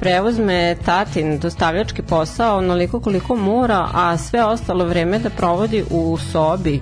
preuzme 0.00 0.76
tatin 0.84 1.38
dostavljački 1.38 2.02
posao 2.02 2.58
onoliko 2.58 3.00
koliko 3.00 3.36
mora, 3.36 3.88
a 3.94 4.16
sve 4.16 4.44
ostalo 4.44 4.84
vreme 4.84 5.18
da 5.18 5.30
provodi 5.30 5.84
u 5.90 6.18
sobi 6.32 6.80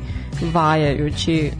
vajajući 0.52 1.50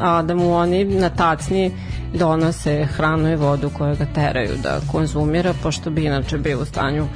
a 0.00 0.22
da 0.22 0.34
mu 0.34 0.54
oni 0.54 0.84
na 0.84 1.10
tacni 1.10 1.72
donose 2.14 2.84
hranu 2.84 3.32
i 3.32 3.36
vodu 3.36 3.70
koje 3.70 3.96
ga 3.96 4.06
teraju 4.14 4.52
da 4.62 4.80
konzumira, 4.92 5.54
pošto 5.62 5.90
bi 5.90 6.04
inače 6.04 6.38
bio 6.38 6.60
u 6.60 6.64
stanju 6.64 7.06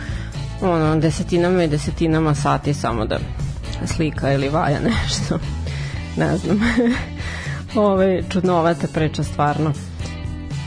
ono, 0.62 0.96
desetinama 0.96 1.64
i 1.64 1.68
desetinama 1.68 2.34
sati 2.34 2.74
samo 2.74 3.04
da 3.04 3.18
slika 3.86 4.32
ili 4.32 4.48
vaja 4.48 4.78
nešto. 4.90 5.38
ne 6.16 6.36
znam. 6.36 6.60
Ove 7.86 8.22
čudnovata 8.28 8.86
priča 8.94 9.24
stvarno. 9.24 9.72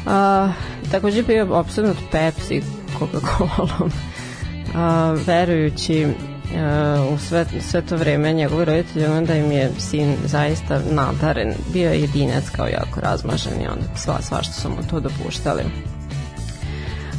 Uh, 0.05 0.51
takođe 0.93 1.23
bio 1.23 1.47
obsednut 1.51 1.97
Pepsi 2.11 2.61
Coca-Colom. 2.99 3.85
Uh, 3.85 5.27
verujući 5.27 6.05
uh, 6.05 7.13
u 7.13 7.17
sve, 7.17 7.45
sve 7.61 7.81
to 7.81 7.95
vreme 7.95 8.33
njegovi 8.33 8.65
roditelji 8.65 9.05
onda 9.05 9.35
im 9.35 9.51
je 9.51 9.71
sin 9.79 10.15
zaista 10.25 10.81
nadaren. 10.91 11.53
Bio 11.73 11.89
je 11.89 12.01
jedinac 12.01 12.49
kao 12.49 12.67
jako 12.67 12.99
razmažen 13.01 13.61
i 13.61 13.67
onda 13.67 13.85
sva, 13.95 14.21
sva 14.21 14.43
što 14.43 14.53
su 14.53 14.69
mu 14.69 14.75
to 14.89 14.99
dopuštali. 14.99 15.63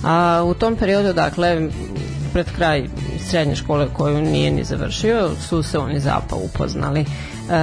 A 0.04 0.42
u 0.46 0.54
tom 0.54 0.76
periodu 0.76 1.12
dakle 1.12 1.68
pred 2.32 2.46
kraj 2.56 2.84
srednje 3.30 3.56
škole 3.56 3.88
koju 3.92 4.22
nije 4.22 4.50
ni 4.50 4.64
završio 4.64 5.30
su 5.48 5.62
se 5.62 5.78
oni 5.78 6.00
zapa 6.00 6.36
upoznali. 6.36 7.04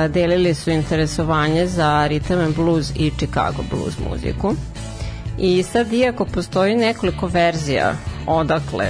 Delili 0.09 0.53
su 0.53 0.72
interesovanje 0.72 1.68
za 1.68 2.07
rhythm 2.09 2.45
and 2.45 2.55
blues 2.55 2.91
i 2.95 3.12
Chicago 3.18 3.64
blues 3.72 3.93
muziku 4.09 4.55
I 5.44 5.64
sad, 5.64 5.94
iako 5.94 6.26
postoji 6.26 6.76
nekoliko 6.76 7.28
verzija 7.28 7.94
odakle 8.28 8.88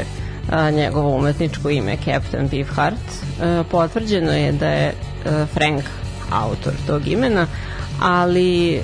a, 0.52 0.72
njegovo 0.72 1.16
umetničko 1.18 1.70
ime 1.70 1.98
Captain 2.06 2.48
Beefheart, 2.48 2.96
a, 3.42 3.64
potvrđeno 3.72 4.32
je 4.32 4.52
da 4.52 4.68
je 4.68 4.94
a, 5.26 5.46
Frank 5.54 5.84
autor 6.32 6.74
tog 6.88 7.08
imena, 7.08 7.48
ali 8.02 8.74
e, 8.74 8.82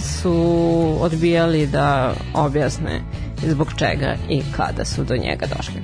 su 0.00 0.96
odbijali 1.00 1.66
da 1.66 2.14
objasne 2.34 3.00
zbog 3.46 3.68
čega 3.76 4.16
i 4.28 4.42
kada 4.56 4.84
su 4.84 5.04
do 5.04 5.16
njega 5.16 5.46
došli. 5.56 5.82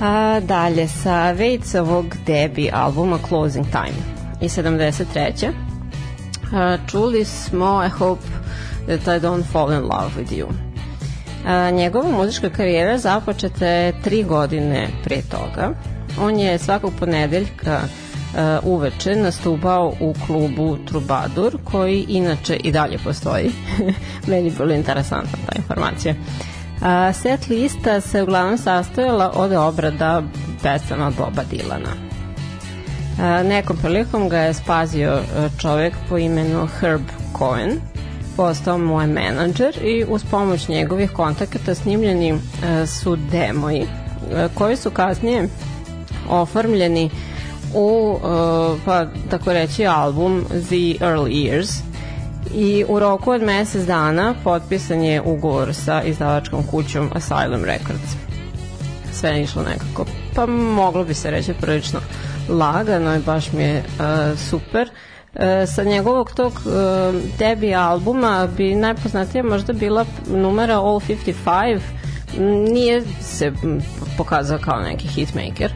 A, 0.00 0.40
dalje, 0.40 0.88
sa 0.88 1.30
Vejcovog 1.30 2.16
debi 2.26 2.70
albuma 2.72 3.18
Closing 3.28 3.66
Time 3.66 4.16
i 4.40 4.48
73. 4.48 5.52
A, 6.52 6.78
čuli 6.90 7.24
smo 7.24 7.84
I 7.86 7.88
Hope 7.88 8.45
That 8.86 9.00
I 9.00 9.26
Don't 9.26 9.44
Fall 9.52 9.72
in 9.72 9.82
Love 9.82 10.10
With 10.18 10.32
You. 10.32 10.46
A, 11.46 11.70
njegova 11.70 12.10
muzička 12.10 12.50
karijera 12.50 12.98
započeta 12.98 13.66
je 13.66 14.02
tri 14.02 14.22
godine 14.22 14.88
pre 15.04 15.22
toga. 15.30 15.70
On 16.20 16.38
je 16.38 16.58
svakog 16.58 16.92
ponedeljka 16.98 17.80
uh, 17.82 18.40
uveče 18.62 19.16
nastupao 19.16 19.94
u 20.00 20.14
klubu 20.26 20.76
Trubadur, 20.86 21.58
koji 21.64 22.04
inače 22.08 22.56
i 22.56 22.72
dalje 22.72 22.98
postoji. 22.98 23.50
Meni 24.28 24.48
je 24.48 24.54
bilo 24.58 24.74
interesantna 24.74 25.38
ta 25.46 25.52
informacija. 25.56 26.14
A, 26.82 27.12
set 27.12 27.48
lista 27.48 28.00
se 28.00 28.22
uglavnom 28.22 28.58
sastojala 28.58 29.32
od 29.34 29.52
obrada 29.52 30.22
pesama 30.62 31.10
Boba 31.18 31.42
Dilana. 31.50 31.92
A, 33.20 33.42
nekom 33.42 33.76
prilikom 33.76 34.28
ga 34.28 34.38
je 34.38 34.54
spazio 34.54 35.20
čovek 35.58 35.94
po 36.08 36.18
imenu 36.18 36.68
Herb 36.80 37.02
Cohen, 37.38 37.80
postao 38.36 38.78
moj 38.78 39.06
menadžer 39.06 39.78
i 39.82 40.04
uz 40.08 40.24
pomoć 40.30 40.68
njegovih 40.68 41.10
kontakata 41.10 41.74
snimljeni 41.74 42.30
e, 42.30 42.86
su 42.86 43.16
demoji 43.16 43.82
e, 43.82 44.48
koji 44.54 44.76
su 44.76 44.90
kasnije 44.90 45.48
oformljeni 46.28 47.10
u, 47.74 48.18
pa 48.84 49.06
tako 49.30 49.52
reći, 49.52 49.86
album 49.86 50.44
The 50.48 51.04
Early 51.04 51.30
Years– 51.30 51.80
i 52.54 52.84
u 52.88 52.98
roku 52.98 53.30
od 53.30 53.42
mesec 53.42 53.86
dana 53.86 54.34
potpisan 54.44 55.02
je 55.02 55.22
ugovor 55.22 55.74
sa 55.74 56.02
izdavačkom 56.02 56.62
kućom 56.62 57.10
Asylum 57.14 57.64
Records. 57.64 58.16
Sve 59.12 59.30
je 59.30 59.42
išlo 59.42 59.62
nekako, 59.62 60.06
pa 60.34 60.46
moglo 60.46 61.04
bi 61.04 61.14
se 61.14 61.30
reći 61.30 61.54
prilično 61.60 62.00
lagano 62.48 63.16
i 63.16 63.18
baš 63.18 63.52
mi 63.52 63.62
je 63.62 63.84
super. 64.36 64.90
Uh, 65.36 65.68
sa 65.68 65.84
njegovog 65.84 66.32
tog 66.34 66.52
uh, 66.52 67.14
debi 67.38 67.74
albuma 67.74 68.48
bi 68.56 68.74
najpoznatija 68.74 69.44
možda 69.44 69.72
bila 69.72 70.04
numera 70.26 70.74
All 70.74 71.00
55 71.00 71.80
nije 72.72 73.02
se 73.20 73.52
pokazao 74.16 74.58
kao 74.58 74.80
neki 74.80 75.08
hitmaker. 75.08 75.72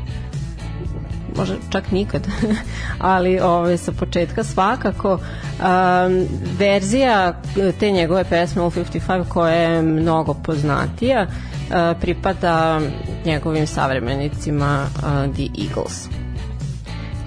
Možda 1.36 1.54
čak 1.70 1.90
nikad, 1.90 2.26
ali 2.98 3.40
ove, 3.40 3.76
sa 3.76 3.92
početka 3.92 4.44
svakako. 4.44 5.12
Um, 5.12 6.26
verzija 6.58 7.40
te 7.80 7.90
njegove 7.90 8.24
pesme 8.24 8.62
All 8.62 8.70
55 8.70 9.28
koja 9.28 9.54
je 9.54 9.82
mnogo 9.82 10.34
poznatija 10.34 11.26
uh, 11.26 12.00
pripada 12.00 12.80
njegovim 13.24 13.66
savremenicima 13.66 14.86
uh, 14.96 15.34
The 15.34 15.46
Eagles 15.68 16.19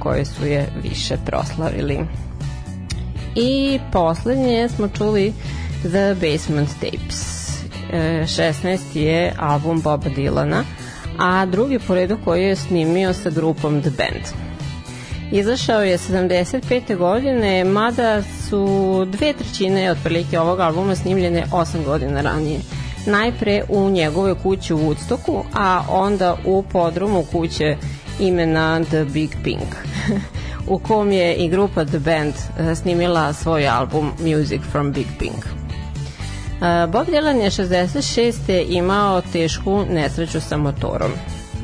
koji 0.04 0.26
su 0.26 0.46
je 0.46 0.70
više 0.84 1.18
proslavili. 1.26 2.00
I 3.36 3.80
poslednje 3.92 4.70
smo 4.70 4.88
čuli 4.88 5.34
The 5.82 6.14
Basement 6.14 6.70
Tapes. 6.80 7.34
Uh, 7.90 7.96
16. 7.96 8.98
je 8.98 9.34
album 9.40 9.82
Boba 9.82 10.10
Dylana 10.10 10.60
uh, 10.60 10.66
a 11.18 11.46
drugi 11.46 11.80
po 11.80 11.96
redu 11.96 12.18
koji 12.26 12.44
je 12.44 12.56
snimio 12.56 13.14
sa 13.14 13.30
grupom 13.30 13.82
The 13.82 13.90
Band. 13.90 14.26
Izašao 15.32 15.84
je 15.84 15.98
75. 15.98 16.98
godine, 16.98 17.64
mada 17.64 18.24
su 18.24 19.06
dve 19.06 19.34
trećine 19.34 19.92
otprilike 19.92 20.40
ovog 20.40 20.60
albuma 20.60 20.96
snimljene 20.96 21.46
8 21.52 21.86
godina 21.86 22.22
ranije. 22.22 22.60
Najpre 23.06 23.64
u 23.70 23.90
njegove 23.90 24.36
kući 24.36 24.74
u 24.74 24.78
Woodstocku, 24.78 25.44
a 25.54 25.84
onda 25.90 26.38
u 26.46 26.64
podrumu 26.64 27.24
kuće 27.32 27.78
imena 28.20 28.84
The 28.90 29.06
Big 29.06 29.30
Pink, 29.44 29.76
u 30.68 30.80
kom 30.80 31.12
je 31.12 31.36
i 31.36 31.50
grupa 31.50 31.86
The 31.86 32.00
Band 32.00 32.34
eh, 32.34 32.76
snimila 32.76 33.34
svoj 33.34 33.68
album 33.68 34.12
Music 34.20 34.62
from 34.72 34.92
Big 34.92 35.08
Pink. 35.20 35.46
Bob 36.88 37.08
Dylan 37.08 37.42
je 37.42 37.50
66. 37.50 38.66
imao 38.70 39.22
tešku 39.22 39.86
nesreću 39.90 40.42
sa 40.42 40.58
motorom 40.58 41.12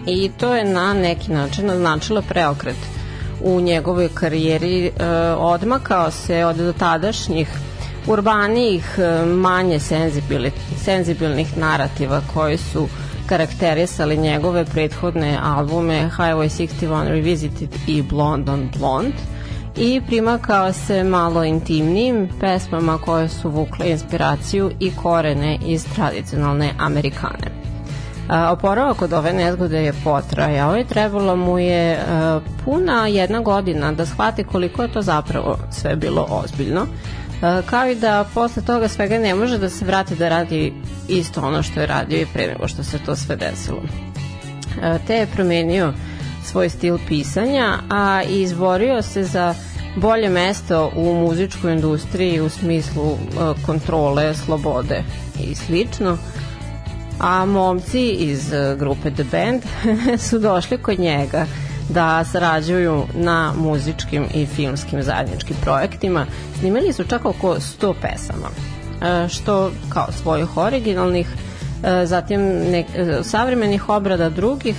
i 0.06 0.32
to 0.40 0.56
je 0.56 0.66
na 0.66 0.94
neki 0.94 1.32
način 1.32 1.66
naznačilo 1.66 2.22
preokret 2.22 2.76
u 3.44 3.62
njegovoj 3.62 4.10
karijeri 4.14 4.86
e, 4.86 4.92
odmakao 5.38 6.12
se 6.12 6.46
od 6.46 6.56
dotadašnjih 6.56 7.50
urbanijih, 8.08 9.00
manje 9.26 9.80
senzibilnih, 10.86 11.58
narativa 11.58 12.22
koji 12.34 12.58
su 12.58 12.88
karakterisali 13.30 14.18
njegove 14.18 14.66
prethodne 14.66 15.40
albume 15.44 16.10
Highway 16.18 16.50
61 16.50 17.08
Revisited 17.08 17.70
i 17.88 18.02
Blonde 18.02 18.52
on 18.52 18.70
Blonde 18.78 19.18
i 19.78 20.02
primakao 20.08 20.74
se 20.74 21.04
malo 21.04 21.44
intimnijim 21.44 22.30
pesmama 22.40 22.98
koje 22.98 23.30
su 23.30 23.50
vukle 23.50 23.90
inspiraciju 23.92 24.72
i 24.80 24.92
korene 24.96 25.58
iz 25.66 25.86
tradicionalne 25.96 26.74
Amerikane. 26.80 27.48
Oporavak 28.52 29.02
od 29.02 29.14
ove 29.14 29.34
nezgode 29.34 29.84
je 29.84 29.94
potrajao 30.04 30.78
i 30.78 30.86
trebalo 30.86 31.36
mu 31.36 31.60
je 31.60 32.00
puna 32.66 33.08
jedna 33.08 33.40
godina 33.40 33.92
da 33.92 34.06
shvati 34.06 34.44
koliko 34.44 34.82
je 34.82 34.92
to 34.92 35.02
zapravo 35.02 35.58
sve 35.72 35.96
bilo 35.96 36.28
ozbiljno 36.30 36.88
kao 37.66 37.90
i 37.90 37.96
da 37.96 38.26
posle 38.34 38.64
toga 38.64 38.88
svega 38.88 39.20
ne 39.20 39.36
može 39.36 39.58
da 39.58 39.70
se 39.70 39.86
vrati 39.86 40.16
da 40.16 40.30
radi 40.30 40.74
isto 41.08 41.42
ono 41.42 41.64
što 41.64 41.80
je 41.80 41.88
radio 41.88 42.22
i 42.22 42.26
pre 42.34 42.48
nego 42.48 42.68
što 42.68 42.84
se 42.84 43.00
to 43.06 43.16
sve 43.16 43.36
desilo. 43.36 43.82
Te 45.08 45.14
je 45.14 45.28
promenio 45.28 45.94
svoj 46.46 46.70
stil 46.70 46.98
pisanja, 47.08 47.78
a 47.90 48.24
izborio 48.24 49.02
se 49.02 49.24
za 49.24 49.56
bolje 49.96 50.30
mesto 50.30 50.92
u 50.96 51.14
muzičkoj 51.14 51.74
industriji 51.74 52.42
u 52.42 52.50
smislu 52.50 53.04
uh, 53.04 53.18
kontrole, 53.66 54.36
slobode 54.36 55.04
i 55.44 55.56
slično. 55.56 56.18
A 57.20 57.46
momci 57.46 58.10
iz 58.10 58.54
grupe 58.78 59.12
The 59.12 59.24
Band 59.24 59.62
su 60.30 60.40
došli 60.40 60.78
kod 60.78 61.00
njega 61.00 61.46
da 61.90 62.24
sarađuju 62.24 63.04
na 63.14 63.54
muzičkim 63.58 64.26
i 64.34 64.46
filmskim 64.46 65.04
zajedničkim 65.04 65.56
projektima. 65.62 66.26
Snimili 66.60 66.94
su 66.94 67.04
čak 67.04 67.26
oko 67.26 67.56
100 67.56 67.94
pesama, 68.02 68.48
uh, 68.50 69.30
što 69.30 69.72
kao 69.90 70.08
svojih 70.12 70.58
originalnih, 70.58 71.28
zatim 72.06 72.42
nek, 72.72 72.86
savremenih 73.24 73.90
obrada 73.90 74.30
drugih, 74.30 74.76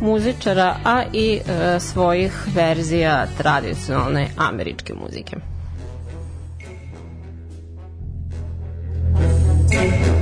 muzičara, 0.00 0.76
a 0.84 1.02
i 1.12 1.40
e, 1.46 1.80
svojih 1.80 2.32
verzija 2.54 3.26
tradicionalne 3.38 4.28
američke 4.36 4.94
muzike. 4.94 5.36
so 9.74 10.13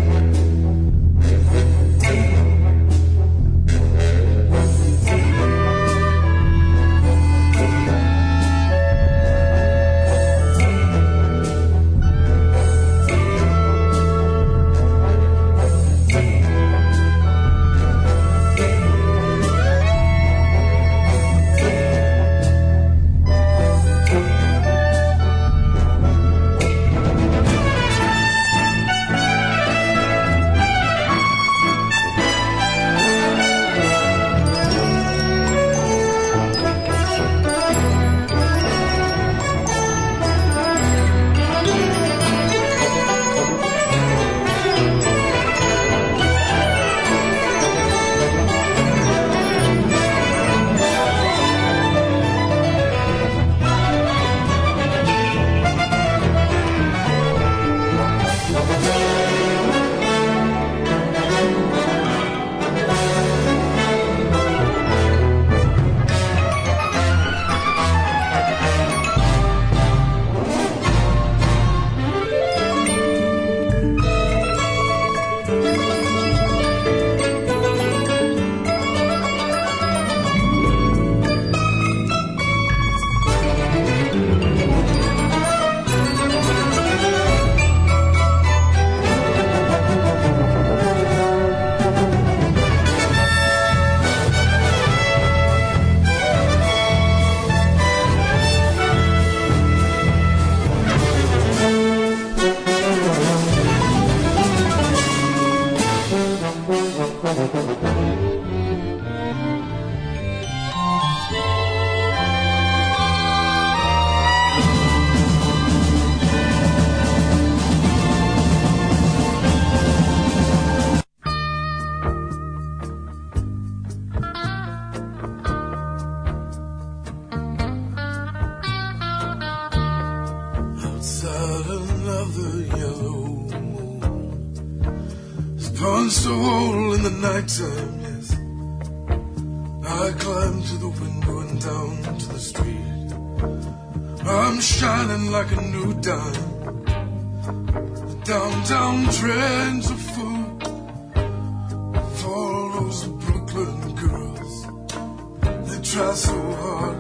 suas 155.93 156.27
ruas. 156.29 156.92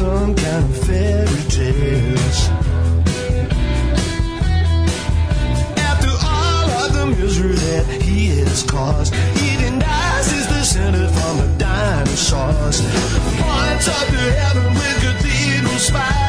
Some 0.00 0.34
kind 0.34 0.64
of 0.64 0.76
fairy 0.86 1.42
tales. 1.50 2.48
After 5.76 6.12
all 6.24 6.70
of 6.82 6.94
the 6.94 7.06
misery 7.18 7.54
that 7.54 7.84
he 8.00 8.28
has 8.38 8.62
caused, 8.62 9.14
he 9.14 9.58
denies 9.62 10.30
his 10.32 10.46
descended 10.46 11.10
from 11.10 11.36
the 11.42 11.48
dinosaurs. 11.58 12.80
Points 13.44 13.88
up 13.88 14.06
to 14.16 14.24
heaven 14.40 14.72
with 14.72 14.96
cathedral 15.04 15.78
spires, 15.78 16.19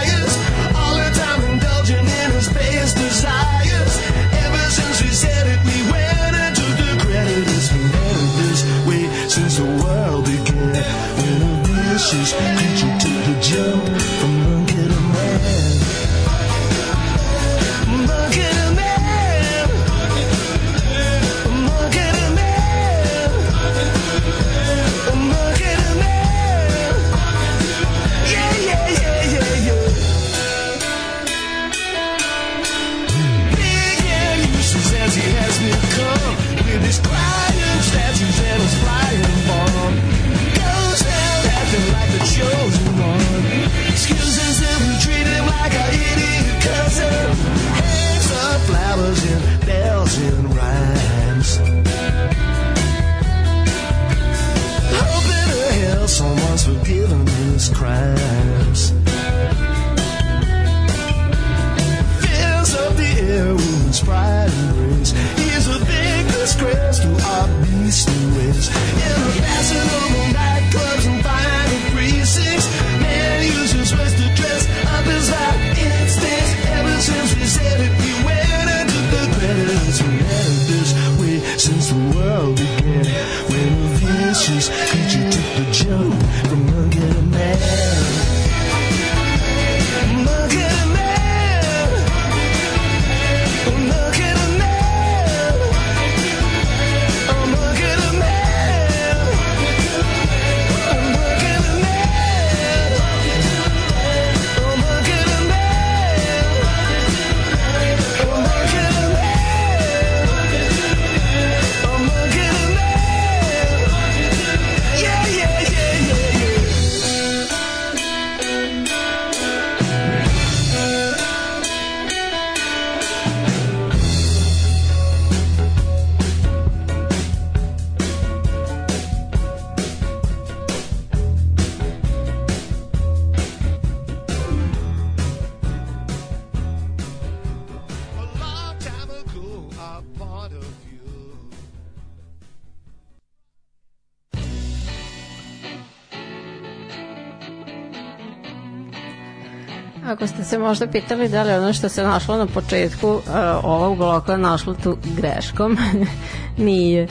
Ako 150.12 150.28
ste 150.28 150.44
se 150.44 150.58
možda 150.58 150.88
pitali 150.88 151.30
da 151.30 151.44
li 151.44 151.54
ono 151.54 151.74
što 151.74 151.90
se 151.90 152.04
našlo 152.04 152.38
na 152.38 152.46
početku 152.46 153.08
uh, 153.08 153.22
ovog 153.64 153.98
bloka 153.98 154.38
našlo 154.38 154.74
tu 154.74 154.98
greškom, 155.16 155.78
nije. 156.58 157.08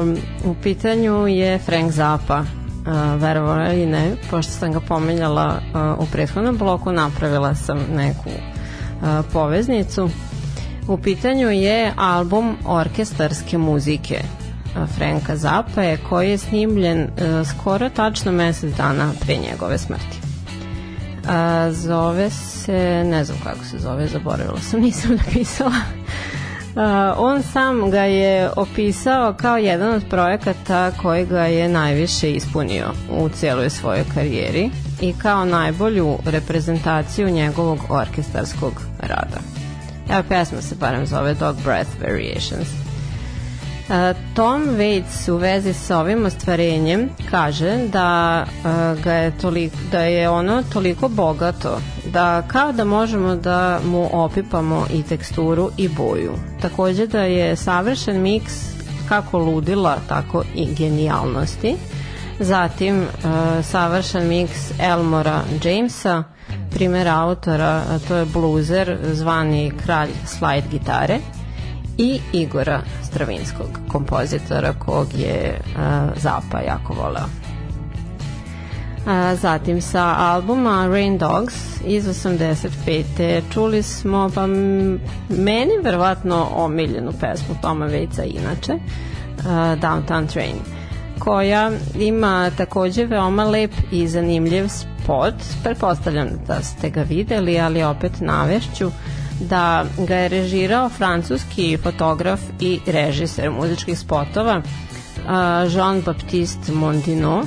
Um, 0.00 0.16
u 0.44 0.54
pitanju 0.62 1.26
je 1.28 1.58
Frank 1.58 1.92
Zappa, 1.92 2.38
uh, 2.38 3.22
verovano 3.22 3.72
ili 3.72 3.86
ne, 3.86 4.16
pošto 4.30 4.52
sam 4.52 4.72
ga 4.72 4.80
pomenjala 4.80 5.60
uh, 5.98 6.08
u 6.08 6.10
prethodnom 6.12 6.56
bloku, 6.56 6.92
napravila 6.92 7.54
sam 7.54 7.78
neku 7.94 8.30
uh, 8.30 9.24
poveznicu. 9.32 10.10
U 10.88 10.98
pitanju 10.98 11.50
je 11.50 11.92
album 11.96 12.56
orkestarske 12.66 13.58
muzike 13.58 14.20
Franka 14.96 15.36
Zappa 15.36 15.96
koji 16.08 16.30
je 16.30 16.38
snimljen 16.38 17.08
skoro 17.50 17.88
tačno 17.88 18.32
mesec 18.32 18.76
dana 18.76 19.12
pre 19.20 19.36
njegove 19.36 19.78
smrti. 19.78 20.21
A, 21.28 21.72
zove 21.72 22.30
se, 22.30 23.04
ne 23.04 23.24
znam 23.24 23.38
kako 23.44 23.64
se 23.64 23.78
zove, 23.78 24.06
zaboravila 24.06 24.60
sam, 24.60 24.80
nisam 24.86 25.10
napisala. 25.10 25.72
A, 26.76 27.14
on 27.18 27.42
sam 27.42 27.90
ga 27.90 28.02
je 28.02 28.50
opisao 28.56 29.34
kao 29.34 29.56
jedan 29.56 29.94
od 29.94 30.04
projekata 30.10 30.90
koji 31.02 31.26
ga 31.26 31.42
je 31.42 31.68
najviše 31.68 32.32
ispunio 32.32 32.92
u 33.10 33.28
cijeloj 33.28 33.70
svojoj 33.70 34.04
karijeri 34.14 34.70
i 35.00 35.12
kao 35.12 35.44
najbolju 35.44 36.18
reprezentaciju 36.26 37.30
njegovog 37.30 37.78
orkestarskog 37.88 38.72
rada. 39.00 39.40
Evo 40.10 40.22
pesma 40.28 40.62
se 40.62 40.74
barem 40.74 41.06
zove 41.06 41.34
Dog 41.34 41.56
Breath 41.64 41.90
Variations. 42.00 42.81
Tom 44.34 44.62
Waits 44.62 45.32
u 45.32 45.36
vezi 45.36 45.72
sa 45.72 45.98
ovim 45.98 46.26
ostvarenjem 46.26 47.08
kaže 47.30 47.78
da 47.92 48.44
ga 49.04 49.12
je 49.12 49.38
toliko, 49.38 49.76
da 49.90 50.00
je 50.00 50.28
ono 50.28 50.62
toliko 50.72 51.08
bogato 51.08 51.78
da 52.12 52.42
kao 52.42 52.72
da 52.72 52.84
možemo 52.84 53.36
da 53.36 53.80
mu 53.84 54.08
opipamo 54.12 54.86
i 54.94 55.02
teksturu 55.02 55.70
i 55.76 55.88
boju. 55.88 56.32
Takođe 56.62 57.06
da 57.06 57.22
je 57.22 57.56
savršen 57.56 58.22
miks 58.22 58.52
kako 59.08 59.38
ludila, 59.38 59.96
tako 60.08 60.42
i 60.54 60.74
genijalnosti. 60.74 61.76
Zatim 62.40 63.06
savršen 63.62 64.28
miks 64.28 64.70
Elmora 64.80 65.40
Jamesa, 65.64 66.22
primer 66.70 67.08
autora, 67.08 67.82
to 68.08 68.16
je 68.16 68.24
bluzer 68.24 68.98
zvani 69.12 69.72
kralj 69.84 70.10
slide 70.26 70.68
gitare 70.70 71.18
i 72.02 72.20
Igora 72.32 72.80
Stravinskog, 73.02 73.68
kompozitora 73.88 74.72
kog 74.72 75.06
je 75.14 75.60
a, 75.78 76.08
Zapa 76.16 76.60
jako 76.60 76.94
voleo. 76.94 77.26
A, 79.06 79.36
zatim 79.36 79.82
sa 79.82 80.14
albuma 80.18 80.86
Rain 80.86 81.18
Dogs 81.18 81.54
iz 81.86 82.06
85. 82.06 83.42
čuli 83.52 83.82
smo 83.82 84.30
pa 84.34 84.46
meni 85.28 85.72
verovatno 85.82 86.48
omiljenu 86.54 87.12
pesmu 87.20 87.54
Toma 87.62 87.86
Vejca 87.86 88.24
inače 88.24 88.72
a, 88.72 89.76
Downtown 89.80 90.32
Train 90.32 90.56
koja 91.18 91.70
ima 91.98 92.50
takođe 92.56 93.04
veoma 93.04 93.44
lep 93.44 93.70
i 93.92 94.08
zanimljiv 94.08 94.68
spot 94.68 95.34
pretpostavljam 95.62 96.28
da 96.46 96.62
ste 96.62 96.90
ga 96.90 97.02
videli 97.02 97.60
ali 97.60 97.82
opet 97.82 98.12
navešću 98.20 98.90
da 99.40 99.84
ga 99.98 100.16
je 100.16 100.28
režirao 100.28 100.88
francuski 100.88 101.78
fotograf 101.82 102.40
i 102.60 102.80
režiser 102.86 103.50
muzičkih 103.50 103.98
spotova 103.98 104.62
Jean-Baptiste 105.68 106.72
Mondino 106.72 107.44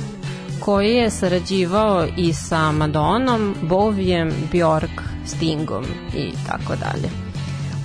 koji 0.60 0.94
je 0.94 1.10
sarađivao 1.10 2.06
i 2.16 2.32
sa 2.32 2.72
Madonom, 2.72 3.54
Bovijem, 3.62 4.32
Bjork, 4.52 5.02
Stingom 5.26 5.84
i 6.16 6.32
tako 6.46 6.76
dalje. 6.76 7.26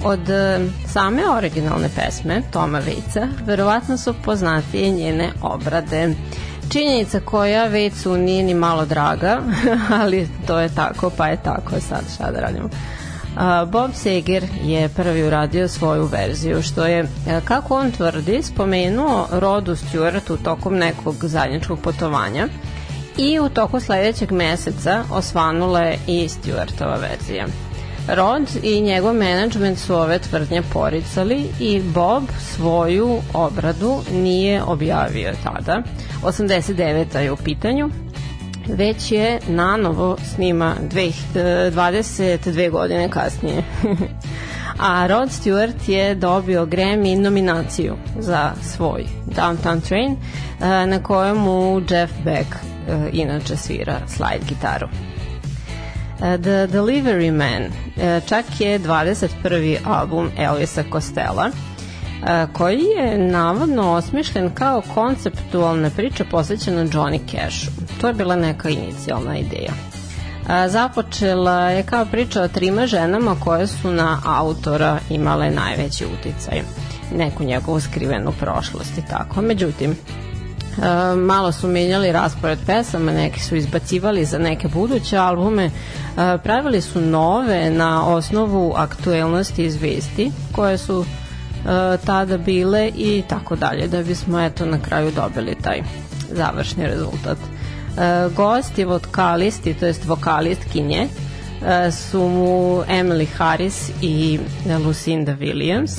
Od 0.04 0.30
e, 0.30 0.60
same 0.88 1.30
originalne 1.30 1.90
pesme 1.96 2.42
Toma 2.52 2.80
Vejca 2.80 3.28
verovatno 3.46 3.98
su 3.98 4.14
poznatije 4.26 4.92
njene 4.92 5.30
obrade. 5.42 6.16
Činjenica 6.70 7.20
koja 7.20 7.68
Vejcu 7.68 8.18
nije 8.18 8.44
ni 8.44 8.54
malo 8.54 8.86
draga, 8.86 9.42
ali 10.02 10.30
to 10.48 10.60
je 10.60 10.76
tako, 10.76 11.12
pa 11.18 11.28
je 11.28 11.44
tako 11.44 11.80
sad 11.80 12.02
šta 12.16 12.32
da 12.32 12.40
radimo. 12.40 12.70
Bob 13.68 13.92
Seger 13.94 14.44
je 14.64 14.90
prvi 14.90 15.24
uradio 15.24 15.68
svoju 15.68 16.06
verziju, 16.06 16.62
što 16.62 16.86
je, 16.86 17.00
e, 17.00 17.06
kako 17.46 17.76
on 17.76 17.92
tvrdi, 17.92 18.44
spomenuo 18.44 19.28
Rodu 19.32 19.76
Stewartu 19.76 20.38
tokom 20.44 20.76
nekog 20.76 21.16
zajedničkog 21.22 21.80
putovanja 21.80 22.48
i 23.18 23.40
u 23.40 23.50
toku 23.50 23.80
sledećeg 23.80 24.32
meseca 24.32 25.04
osvanula 25.12 25.80
je 25.80 26.00
i 26.08 26.28
Stewartova 26.30 27.00
verzija. 27.02 27.46
Rod 28.08 28.50
i 28.64 28.82
njegov 28.82 29.14
menadžment 29.14 29.80
su 29.80 29.96
ove 29.96 30.20
tvrdnje 30.20 30.62
poricali 30.74 31.46
i 31.60 31.82
Bob 31.82 32.24
svoju 32.40 33.22
obradu 33.34 34.02
nije 34.12 34.64
objavio 34.64 35.32
tada. 35.44 35.84
89. 36.24 37.20
je 37.20 37.32
u 37.32 37.36
pitanju, 37.36 37.90
već 38.68 39.12
je 39.12 39.40
nanovo 39.48 40.18
snima 40.36 40.76
dve, 40.90 41.12
22 41.34 42.70
godine 42.72 43.10
kasnije. 43.10 43.64
A 44.80 45.08
Rod 45.08 45.30
Stewart 45.30 45.90
je 45.90 46.16
dobio 46.16 46.66
Grammy 46.66 47.20
nominaciju 47.20 47.96
za 48.20 48.52
svoj 48.62 49.06
Downtown 49.28 49.82
Train 49.82 50.12
eh, 50.12 50.86
na 50.86 51.04
kojemu 51.04 51.82
Jeff 51.90 52.14
Beck 52.26 52.56
eh, 52.56 53.10
inače 53.12 53.58
svira 53.58 54.00
slide 54.08 54.46
gitaru. 54.50 54.88
The 56.18 56.68
Delivery 56.68 57.32
Man 57.32 57.72
čak 58.28 58.46
je 58.60 58.80
21. 58.80 59.78
album 59.86 60.30
Elvisa 60.38 60.84
Costello 60.92 61.71
koji 62.54 62.84
je 62.98 63.18
navodno 63.18 63.92
osmišljen 63.92 64.50
kao 64.54 64.82
konceptualna 64.94 65.90
priča 65.90 66.26
posvećena 66.32 66.86
Johnny 66.86 67.20
Cashu. 67.32 67.72
To 68.02 68.08
je 68.08 68.14
bila 68.14 68.36
neka 68.36 68.70
inicijalna 68.70 69.38
ideja. 69.38 69.72
Započela 70.68 71.70
je 71.70 71.84
kao 71.84 72.06
priča 72.06 72.42
o 72.42 72.48
trima 72.48 72.88
ženama 72.88 73.36
koje 73.40 73.68
su 73.68 73.92
na 73.92 74.22
autora 74.26 75.00
imale 75.10 75.50
najveći 75.50 76.06
uticaj 76.06 76.62
neku 77.16 77.44
njegovu 77.44 77.80
skrivenu 77.80 78.32
prošlost 78.40 78.98
i 78.98 79.06
tako. 79.10 79.42
Međutim, 79.42 79.96
malo 81.18 81.52
su 81.52 81.68
menjali 81.68 82.12
raspored 82.12 82.60
pesama, 82.66 83.12
neki 83.12 83.40
su 83.40 83.56
izbacivali 83.56 84.26
za 84.26 84.38
neke 84.38 84.68
buduće 84.68 85.18
albume, 85.18 85.70
pravili 86.44 86.82
su 86.82 87.02
nove 87.02 87.70
na 87.70 88.08
osnovu 88.08 88.74
aktuelnosti 88.78 89.64
iz 89.64 89.82
vesti 89.82 90.32
koje 90.52 90.78
su 90.78 91.06
tada 92.06 92.38
bile 92.38 92.92
i 92.96 93.24
tako 93.28 93.56
dalje, 93.56 93.88
da 93.88 94.04
bismo 94.04 94.40
eto 94.40 94.66
na 94.66 94.80
kraju 94.82 95.12
dobili 95.12 95.56
taj 95.62 95.82
završni 96.32 96.88
rezultat. 96.88 97.38
Gosti 98.36 98.86
vokalisti, 98.86 99.74
to 99.74 99.86
jest 99.86 100.06
vokalistkinje, 100.06 101.08
su 101.92 102.20
mu 102.20 102.84
Emily 102.90 103.28
Harris 103.38 103.92
i 104.02 104.40
Lucinda 104.86 105.36
Williams, 105.36 105.92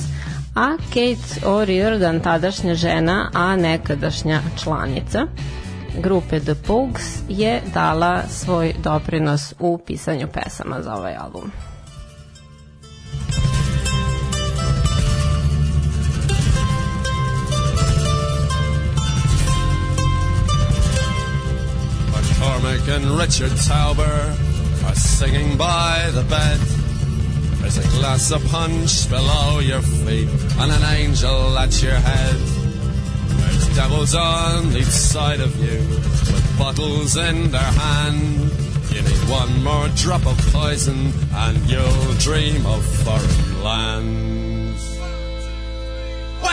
a 0.55 0.77
Kate 0.77 1.47
O'Riordan, 1.47 2.23
tadašnja 2.23 2.75
žena, 2.75 3.29
a 3.33 3.55
nekadašnja 3.55 4.41
članica 4.63 5.27
grupe 6.01 6.39
The 6.39 6.55
Pogues, 6.55 7.19
je 7.29 7.61
dala 7.73 8.21
svoj 8.29 8.73
doprinos 8.83 9.53
u 9.59 9.77
pisanju 9.77 10.27
pesama 10.33 10.81
za 10.81 10.95
ovaj 10.95 11.15
album. 11.15 11.51
McCormick 22.63 22.95
and 22.95 23.05
Richard 23.17 23.51
Tauber 23.51 24.87
are 24.87 24.95
singing 24.95 25.57
by 25.57 26.09
the 26.13 26.23
bed. 26.23 26.59
There's 27.59 27.77
a 27.77 27.97
glass 27.99 28.31
of 28.31 28.41
punch 28.45 29.09
below 29.09 29.59
your 29.59 29.81
feet 29.81 30.29
and 30.59 30.71
an 30.71 30.83
angel 30.95 31.57
at 31.57 31.83
your 31.83 31.95
head. 31.95 32.35
There's 32.35 33.75
devils 33.75 34.15
on 34.15 34.77
each 34.77 34.85
side 34.85 35.41
of 35.41 35.53
you 35.57 35.79
with 35.79 36.57
bottles 36.57 37.17
in 37.17 37.51
their 37.51 37.61
hand. 37.61 38.51
You 38.93 39.01
need 39.01 39.29
one 39.29 39.61
more 39.61 39.89
drop 39.95 40.25
of 40.25 40.37
poison 40.53 41.11
and 41.33 41.57
you'll 41.69 42.13
dream 42.19 42.65
of 42.65 42.85
foreign 43.03 43.63
lands. 43.63 44.42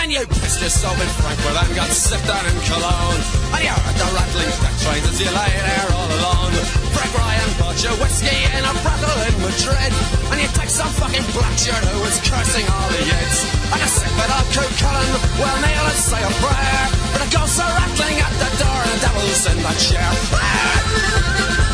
When 0.00 0.08
you 0.08 0.24
pissed 0.24 0.64
yourself 0.64 0.96
in 0.96 1.12
Frankfurt 1.20 1.60
and 1.60 1.76
got 1.76 1.92
sick 1.92 2.24
down 2.24 2.40
in 2.48 2.56
Cologne 2.64 3.20
And 3.52 3.60
you 3.60 3.68
heard 3.68 3.96
the 4.00 4.08
rattling 4.16 4.48
deck 4.64 4.72
trains 4.80 5.04
as 5.04 5.20
you 5.20 5.28
lay 5.28 5.52
there 5.52 5.88
all 5.92 6.08
alone. 6.08 6.56
Frank 6.96 7.12
Ryan 7.20 7.50
bought 7.60 7.76
you 7.84 7.92
whiskey 8.00 8.32
in 8.32 8.64
a 8.64 8.72
brothel 8.80 9.20
in 9.28 9.36
Madrid. 9.44 9.92
And 10.32 10.40
you 10.40 10.48
take 10.56 10.72
some 10.72 10.88
fucking 10.96 11.28
black 11.36 11.52
shirt 11.52 11.84
who 11.84 12.00
was 12.00 12.16
cursing 12.24 12.64
all 12.72 12.88
the 12.88 13.12
yids 13.12 13.44
And 13.76 13.80
a 13.84 13.88
sick 13.92 14.08
bit 14.16 14.30
of 14.32 14.44
Coop 14.56 14.72
Cullen, 14.80 15.08
well 15.36 15.58
kneel 15.60 15.84
and 15.84 16.00
say 16.00 16.24
a 16.24 16.32
prayer. 16.32 16.84
But 17.12 17.20
it 17.20 17.30
goes 17.36 17.60
are 17.60 17.68
rattling 17.68 18.16
at 18.24 18.34
the 18.40 18.50
door 18.56 18.80
and 18.80 18.90
the 18.96 19.00
devil's 19.04 19.44
in 19.52 19.58
the 19.60 19.74
chair 19.84 20.08
ah! 20.32 21.69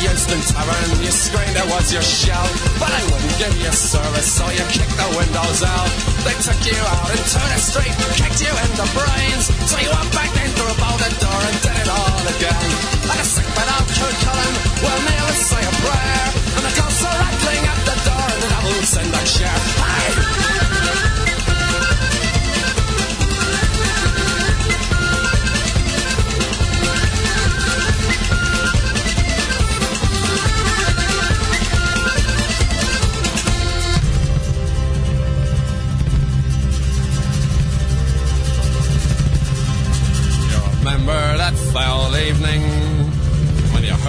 Euston 0.00 0.40
Tavern, 0.48 1.04
you 1.04 1.12
screamed 1.12 1.56
it 1.56 1.68
was 1.68 1.92
your 1.92 2.00
show, 2.00 2.40
but 2.80 2.88
I 2.88 3.00
wouldn't 3.04 3.36
give 3.36 3.52
you 3.60 3.68
service, 3.68 4.32
so 4.32 4.48
you 4.48 4.64
kicked 4.72 4.96
the 4.96 5.08
windows 5.12 5.60
out. 5.60 5.92
They 6.24 6.32
took 6.40 6.56
you 6.64 6.80
out 6.88 7.10
into 7.12 7.36
the 7.36 7.60
street, 7.60 7.92
kicked 8.16 8.40
you 8.40 8.48
in 8.48 8.70
the 8.80 8.88
brains, 8.96 9.52
so 9.68 9.76
you 9.76 9.92
went 9.92 10.08
back 10.16 10.32
in 10.40 10.48
through 10.56 10.72
about 10.72 10.96
the 11.04 11.12
door 11.20 11.40
and 11.44 11.56
did 11.60 11.76
it 11.84 11.90
all 11.92 12.24
again. 12.32 12.68
Like 13.12 13.20
a 13.20 13.28
sick 13.28 13.44
of 13.44 13.86
Kurt 13.92 14.16
Cullen, 14.24 14.54
well 14.80 15.00
kneel 15.04 15.26
and 15.28 15.40
say 15.44 15.62
a 15.68 15.72
prayer, 15.84 16.26
and 16.56 16.64
the 16.64 16.72
ghosts 16.80 17.04
are 17.04 17.16
rattling 17.20 17.64
at 17.68 17.80
the 17.84 17.96
door, 18.08 18.24
and 18.24 18.40
the 18.40 18.48
devil's 18.48 18.92
in 18.96 19.08
the 19.12 19.22
chair. 19.28 19.58
Hey! 19.84 20.39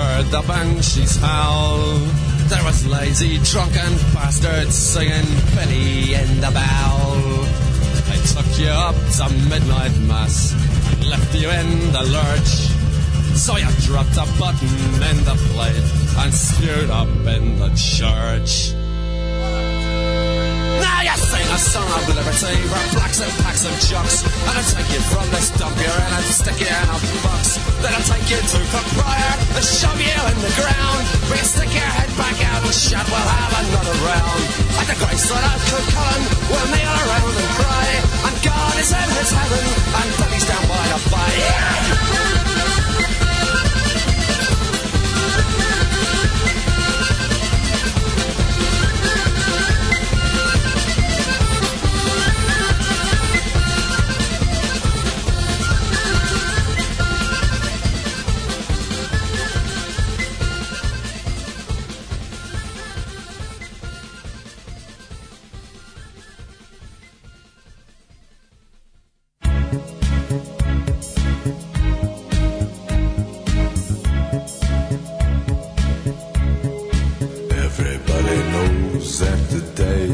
Heard 0.01 0.25
the 0.31 0.41
banshees 0.47 1.15
howl. 1.17 1.99
There 2.49 2.63
was 2.63 2.85
lazy, 2.85 3.37
drunken 3.43 3.93
bastards 4.13 4.75
singing 4.75 5.29
Billy 5.55 6.13
in 6.13 6.29
the 6.41 6.51
Bowl. 6.51 7.45
They 8.09 8.19
took 8.33 8.49
you 8.59 8.73
up 8.87 8.95
to 9.17 9.29
midnight 9.49 9.95
mass 10.09 10.53
and 10.91 11.07
left 11.07 11.33
you 11.35 11.49
in 11.49 11.69
the 11.91 12.03
lurch. 12.17 12.53
So 13.37 13.57
you 13.57 13.69
dropped 13.87 14.17
a 14.17 14.27
button 14.39 14.75
in 15.09 15.17
the 15.29 15.37
plate 15.51 15.87
and 16.21 16.33
spewed 16.33 16.89
up 16.89 17.09
in 17.35 17.59
the 17.59 17.69
church. 17.75 18.80
A 21.51 21.57
song 21.59 21.83
of 21.83 22.07
liberty 22.07 22.55
for 22.71 22.79
blacks 22.95 23.19
and 23.19 23.31
packs 23.43 23.67
of 23.67 23.75
jocks. 23.83 24.23
And 24.23 24.55
I'll 24.55 24.71
take 24.71 24.87
you 24.87 25.03
from 25.11 25.27
this 25.35 25.51
dump 25.59 25.75
you're 25.75 25.91
in 25.91 26.11
and 26.15 26.23
stick 26.23 26.55
you 26.63 26.71
in 26.71 26.87
a 26.87 26.97
box. 27.27 27.59
Then 27.83 27.91
I'll 27.91 28.07
take 28.07 28.23
you 28.31 28.39
to 28.39 28.59
Proprior 28.71 29.35
and 29.59 29.65
shove 29.65 29.99
you 29.99 30.15
in 30.31 30.37
the 30.39 30.53
ground. 30.55 31.03
You 31.27 31.43
stick 31.43 31.67
your 31.75 31.91
head 31.91 32.07
back 32.15 32.39
out 32.47 32.63
and 32.63 32.71
shout, 32.71 33.03
we'll 33.03 33.19
have 33.19 33.53
another 33.67 33.97
round. 33.99 34.43
At 34.79 34.87
the 34.87 34.95
of 34.95 35.59
Cook 35.67 35.85
Cullen, 35.91 36.23
we'll 36.47 36.69
kneel 36.71 36.95
around 37.03 37.35
and 37.35 37.51
cry. 37.59 37.87
And 38.31 38.35
God 38.47 38.75
is 38.79 38.91
in 38.95 39.09
his 39.19 39.31
heaven, 39.35 39.65
and 39.91 40.07
Billy's 40.23 40.47
down 40.47 40.63
by 40.71 40.85
the 40.87 40.99
fire. 41.11 42.20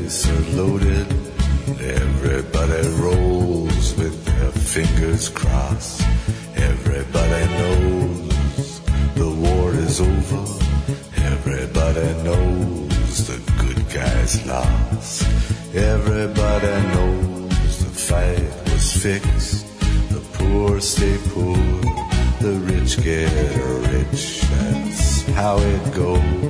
dice 0.08 0.30
are 0.30 0.56
loaded. 0.56 1.08
Everybody 1.82 2.88
rolls 3.04 3.96
with 3.98 4.26
their 4.26 4.52
fingers 4.52 5.28
crossed. 5.30 6.02
Everybody 6.56 7.44
knows 7.60 8.82
the 9.16 9.30
war 9.44 9.74
is 9.74 10.00
over. 10.00 10.46
Everybody 11.34 12.08
knows 12.24 13.28
the 13.28 13.40
good 13.62 13.82
guys 13.90 14.46
lost. 14.46 15.24
Everybody 15.76 16.76
knows 16.94 17.74
the 17.84 17.92
fight 18.10 18.72
was 18.72 18.88
fixed. 19.04 19.66
The 20.10 20.22
poor 20.38 20.80
stay 20.80 21.18
poor. 21.34 21.58
The 22.40 22.54
rich 22.72 23.04
get 23.04 23.30
rich. 23.92 24.42
That's 24.52 25.28
how 25.40 25.58
it 25.58 25.94
goes. 25.94 26.47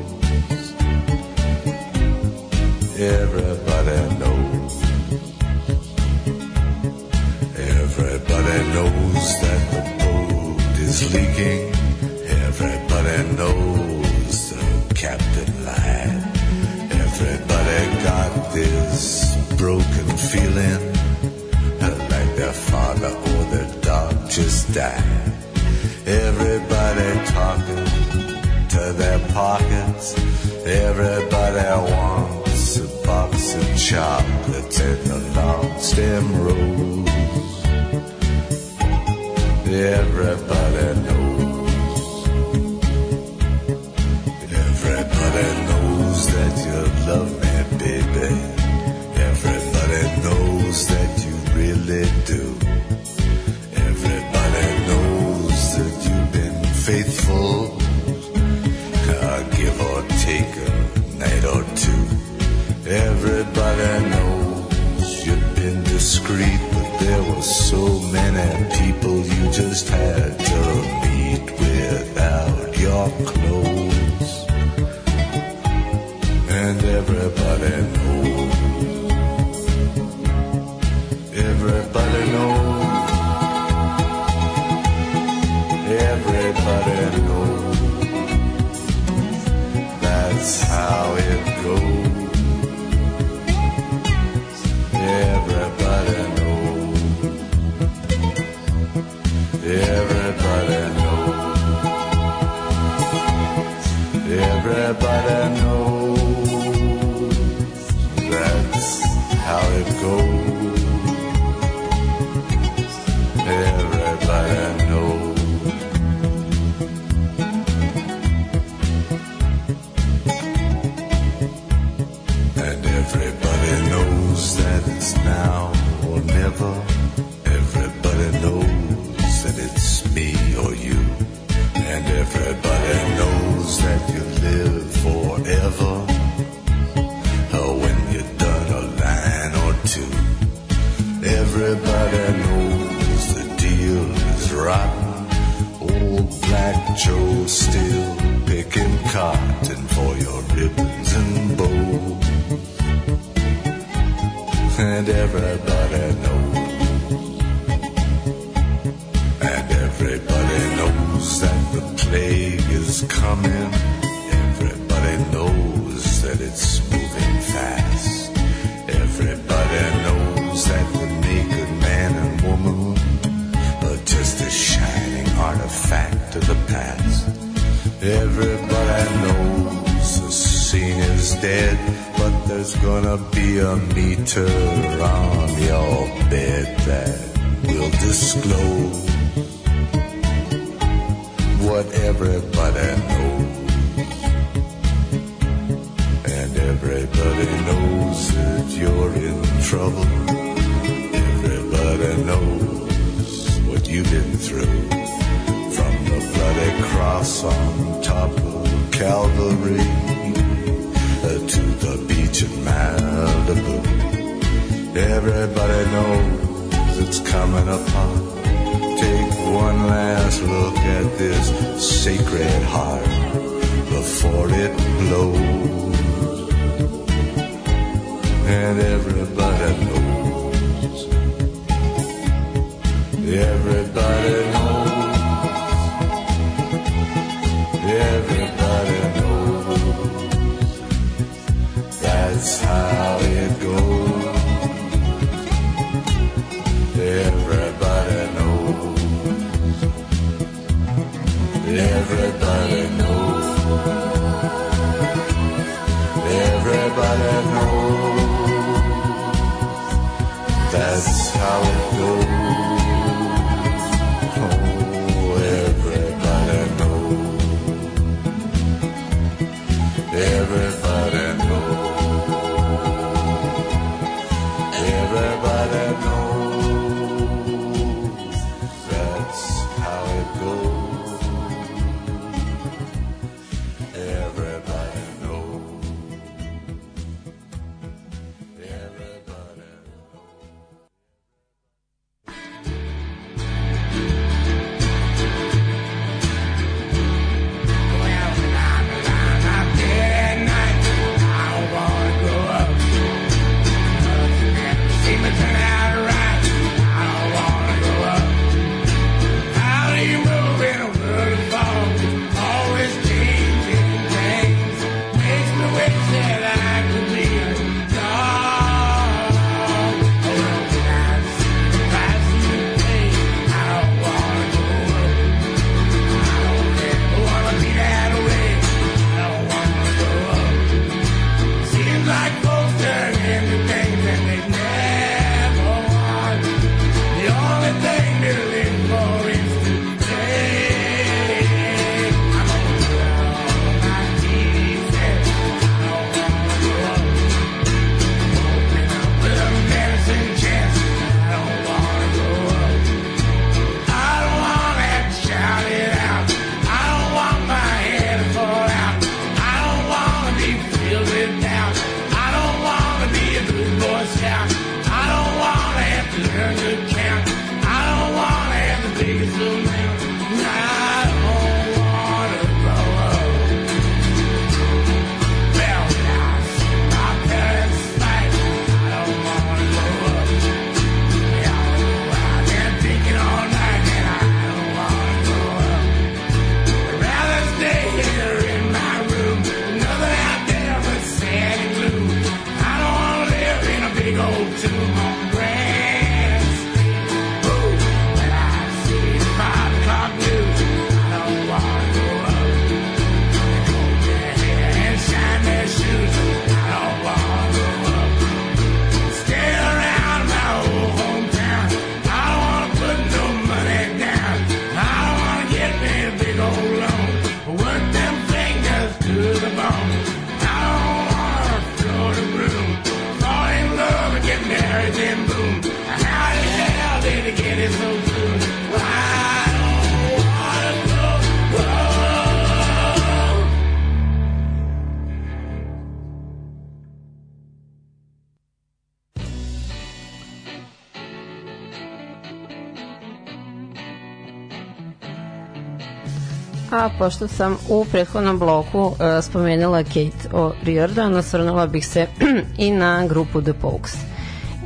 Pošto 446.97 447.27
sam 447.27 447.57
u 447.69 447.85
prethodnom 447.91 448.39
bloku 448.39 448.79
uh, 448.79 448.95
spomenula 449.21 449.83
Kate 449.83 450.29
O'Riordan, 450.31 451.17
osvrnula 451.17 451.67
bih 451.67 451.87
se 451.87 452.07
i 452.57 452.71
na 452.71 453.07
grupu 453.07 453.41
The 453.41 453.53
Pokes 453.53 453.95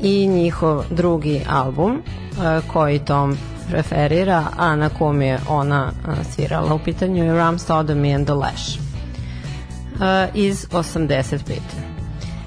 i 0.01 0.27
njihov 0.27 0.83
drugi 0.89 1.41
album 1.49 1.91
uh, 1.91 2.71
koji 2.73 2.99
Tom 2.99 3.37
referira, 3.71 4.45
a 4.57 4.75
na 4.75 4.89
kom 4.89 5.21
je 5.21 5.39
ona 5.49 5.91
uh, 6.07 6.13
svirala. 6.33 6.73
U 6.73 6.79
pitanju 6.79 7.25
je 7.25 7.33
Ram 7.33 7.57
Sodomy 7.57 8.15
and 8.15 8.25
the 8.25 8.33
Lash 8.33 8.77
uh, 8.77 10.35
iz 10.35 10.65
85. 10.71 11.59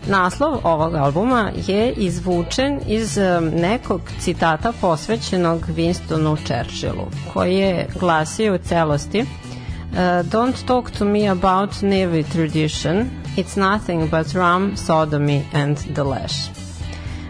Naslov 0.07 0.59
ovog 0.63 0.95
albuma 0.95 1.51
je 1.67 1.93
izvučen 1.93 2.81
iz 2.87 3.19
nekog 3.53 4.01
citata 4.21 4.73
posvećenog 4.81 5.67
Winstonu 5.77 6.37
Churchillu, 6.47 7.07
koji 7.33 7.57
je 7.57 7.89
glasio 8.01 8.55
u 8.55 8.59
celosti 8.59 9.25
uh, 9.97 10.23
Don't 10.23 10.67
talk 10.67 10.91
to 10.91 11.05
me 11.05 11.27
about 11.27 11.83
Navy 11.83 12.23
tradition, 12.23 13.11
it's 13.37 13.57
nothing 13.57 14.09
but 14.09 14.35
rum, 14.35 14.77
sodomy 14.77 15.45
and 15.53 15.77
the 15.95 16.05
lash. 16.05 16.49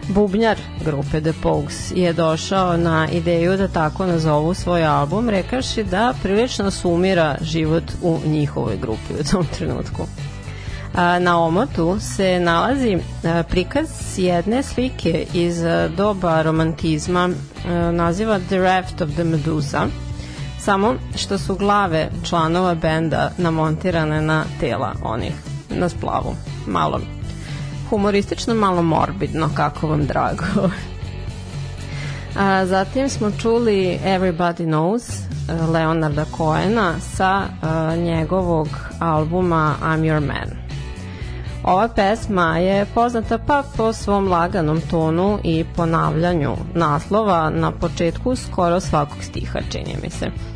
Bubnjar 0.07 0.57
grupe 0.85 1.21
The 1.21 1.33
Pogues 1.43 1.91
je 1.95 2.13
došao 2.13 2.77
na 2.77 3.07
ideju 3.11 3.57
da 3.57 3.67
tako 3.67 4.05
nazovu 4.05 4.53
svoj 4.53 4.85
album, 4.85 5.29
rekaši 5.29 5.83
da 5.83 6.13
prilično 6.23 6.71
sumira 6.71 7.37
život 7.41 7.83
u 8.01 8.19
njihovoj 8.25 8.77
grupi 8.77 9.13
u 9.19 9.23
tom 9.23 9.45
trenutku. 9.57 10.07
A, 10.95 11.19
Na 11.19 11.39
omotu 11.39 11.97
se 11.99 12.39
nalazi 12.39 12.97
a, 13.23 13.43
prikaz 13.43 13.89
jedne 14.17 14.63
slike 14.63 15.25
iz 15.33 15.63
a, 15.63 15.87
doba 15.87 16.41
romantizma, 16.41 17.29
naziva 17.91 18.39
The 18.49 18.57
Raft 18.57 19.01
of 19.01 19.09
the 19.13 19.23
Medusa, 19.23 19.87
samo 20.65 20.95
što 21.15 21.37
su 21.37 21.55
glave 21.55 22.09
članova 22.23 22.75
benda 22.75 23.31
namontirane 23.37 24.21
na 24.21 24.43
tela 24.59 24.93
onih 25.03 25.33
na 25.69 25.89
splavu. 25.89 26.35
Malo 26.67 26.99
humoristično, 27.89 28.55
malo 28.55 28.81
morbidno, 28.81 29.49
kako 29.55 29.87
vam 29.87 30.05
drago. 30.05 30.43
A, 32.39 32.65
zatim 32.65 33.09
smo 33.09 33.31
čuli 33.31 33.99
Everybody 34.05 34.65
Knows 34.65 35.03
a, 35.49 35.65
Leonarda 35.71 36.25
Coena 36.37 36.99
sa 36.99 37.43
a, 37.61 37.95
njegovog 37.95 38.67
albuma 38.99 39.75
I'm 39.83 39.99
Your 39.99 40.27
Man. 40.27 40.65
Ova 41.63 41.87
pesma 41.87 42.57
je 42.57 42.85
poznata 42.93 43.37
pa 43.37 43.63
po 43.77 43.93
svom 43.93 44.27
laganom 44.27 44.81
tonu 44.81 45.39
i 45.43 45.65
ponavljanju 45.75 46.55
naslova 46.73 47.49
na 47.49 47.71
početku 47.71 48.35
skoro 48.35 48.79
svakog 48.79 49.17
stiha, 49.23 49.59
čini 49.71 49.97
mi 50.03 50.09
se. 50.09 50.54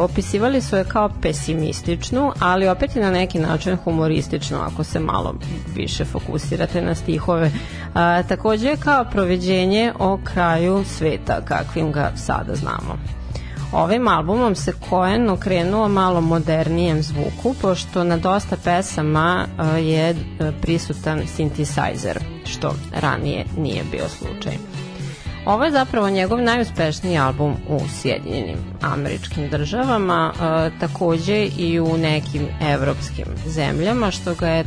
Opisivali 0.00 0.60
su 0.60 0.76
je 0.76 0.84
kao 0.84 1.10
pesimističnu, 1.22 2.32
ali 2.38 2.68
opet 2.68 2.96
je 2.96 3.02
na 3.02 3.10
neki 3.10 3.38
način 3.38 3.76
humorističnu 3.76 4.58
ako 4.58 4.84
se 4.84 5.00
malo 5.00 5.34
više 5.74 6.04
fokusirate 6.04 6.82
na 6.82 6.94
stihove. 6.94 7.46
Uh, 7.46 8.28
takođe 8.28 8.76
kao 8.76 9.04
proveđenje 9.04 9.92
o 9.98 10.18
kraju 10.24 10.84
sveta 10.84 11.40
kakvim 11.44 11.92
ga 11.92 12.12
sada 12.16 12.54
znamo. 12.54 12.98
Ovim 13.72 14.08
albumom 14.08 14.54
se 14.54 14.72
Cohen 14.88 15.30
okrenuo 15.30 15.88
malo 15.88 16.20
modernijem 16.20 17.02
zvuku, 17.02 17.54
pošto 17.62 18.04
na 18.04 18.16
dosta 18.16 18.56
pesama 18.64 19.46
je 19.78 20.16
prisutan 20.62 21.22
synthesizer, 21.36 22.18
što 22.44 22.74
ranije 22.92 23.44
nije 23.56 23.84
bio 23.90 24.08
slučaj. 24.08 24.79
Ovo 25.50 25.64
je 25.64 25.70
zapravo 25.70 26.10
njegov 26.10 26.40
najuspešniji 26.42 27.18
album 27.18 27.54
u 27.68 27.80
Sjedinjenim 27.88 28.56
američkim 28.80 29.48
državama, 29.48 30.32
e, 30.34 30.70
takođe 30.80 31.44
i 31.58 31.80
u 31.80 31.96
nekim 31.98 32.46
evropskim 32.62 33.24
zemljama, 33.46 34.10
što 34.10 34.34
ga 34.34 34.48
je 34.48 34.64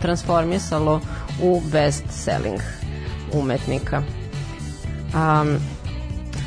transformisalo 0.00 1.00
u 1.42 1.60
best-selling 1.72 2.60
umetnika. 3.32 4.02
Um, 5.14 5.58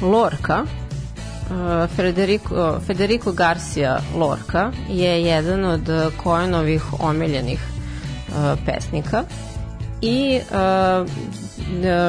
Lorca, 0.02 0.64
uh, 0.64 1.90
Federico, 1.96 2.80
Federico 2.88 3.32
Garcia 3.32 4.00
Lorca 4.16 4.72
je 4.90 5.22
jedan 5.24 5.66
od 5.66 5.90
Koenovih 6.24 6.84
omiljenih 7.00 7.60
uh, 8.28 8.60
pesnika 8.66 9.24
i 10.02 10.40
uh, 10.52 11.08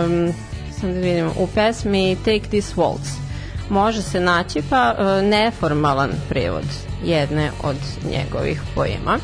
um, 0.07 0.35
sam 0.81 0.95
da 0.95 1.01
vidim, 1.01 1.27
u 1.39 1.47
pesmi 1.55 2.17
Take 2.17 2.49
This 2.49 2.75
Waltz 2.77 3.29
može 3.71 4.03
se 4.03 4.21
naći 4.21 4.63
pa 4.71 4.95
uh, 4.99 5.29
neformalan 5.29 6.11
prevod 6.29 6.65
jedne 7.05 7.51
od 7.63 7.77
njegovih 8.11 8.63
poema. 8.75 9.19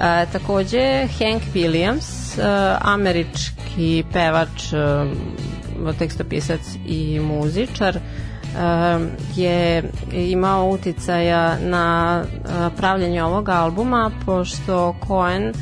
E, 0.00 0.26
takođe 0.32 1.06
Hank 1.18 1.42
Williams, 1.54 2.38
uh, 2.38 2.88
američki 2.88 4.04
pevač, 4.12 4.72
uh, 4.72 5.96
tekstopisac 5.98 6.60
i 6.86 7.20
muzičar, 7.20 7.98
je 9.36 9.82
imao 10.12 10.68
uticaja 10.68 11.58
na 11.60 12.22
pravljanje 12.76 13.24
ovog 13.24 13.48
albuma, 13.48 14.10
pošto 14.26 14.96
Cohen 15.06 15.52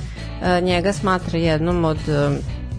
njega 0.63 0.93
smatra 0.93 1.39
jednom 1.39 1.85
od 1.85 1.99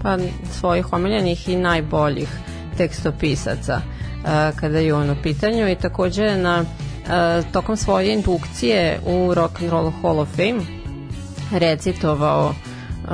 pa 0.01 0.17
svojih 0.51 0.93
omiljenih 0.93 1.49
i 1.49 1.55
najboljih 1.55 2.29
tekstopisaca 2.77 3.81
uh, 3.81 4.59
kada 4.59 4.79
je 4.79 4.93
on 4.93 5.09
u 5.09 5.15
pitanju 5.23 5.69
i 5.69 5.75
takođe 5.75 6.37
na 6.37 6.61
uh, 6.61 7.51
tokom 7.51 7.77
svoje 7.77 8.13
indukcije 8.13 8.99
u 9.05 9.33
Rock 9.33 9.61
and 9.61 9.71
Roll 9.71 9.91
Hall 10.01 10.19
of 10.19 10.29
Fame 10.29 10.61
recitovao 11.51 12.53
uh, 13.03 13.11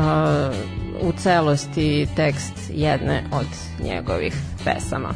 u 1.01 1.11
celosti 1.17 2.07
tekst 2.15 2.53
jedne 2.69 3.23
od 3.31 3.47
njegovih 3.83 4.33
pesama. 4.65 5.09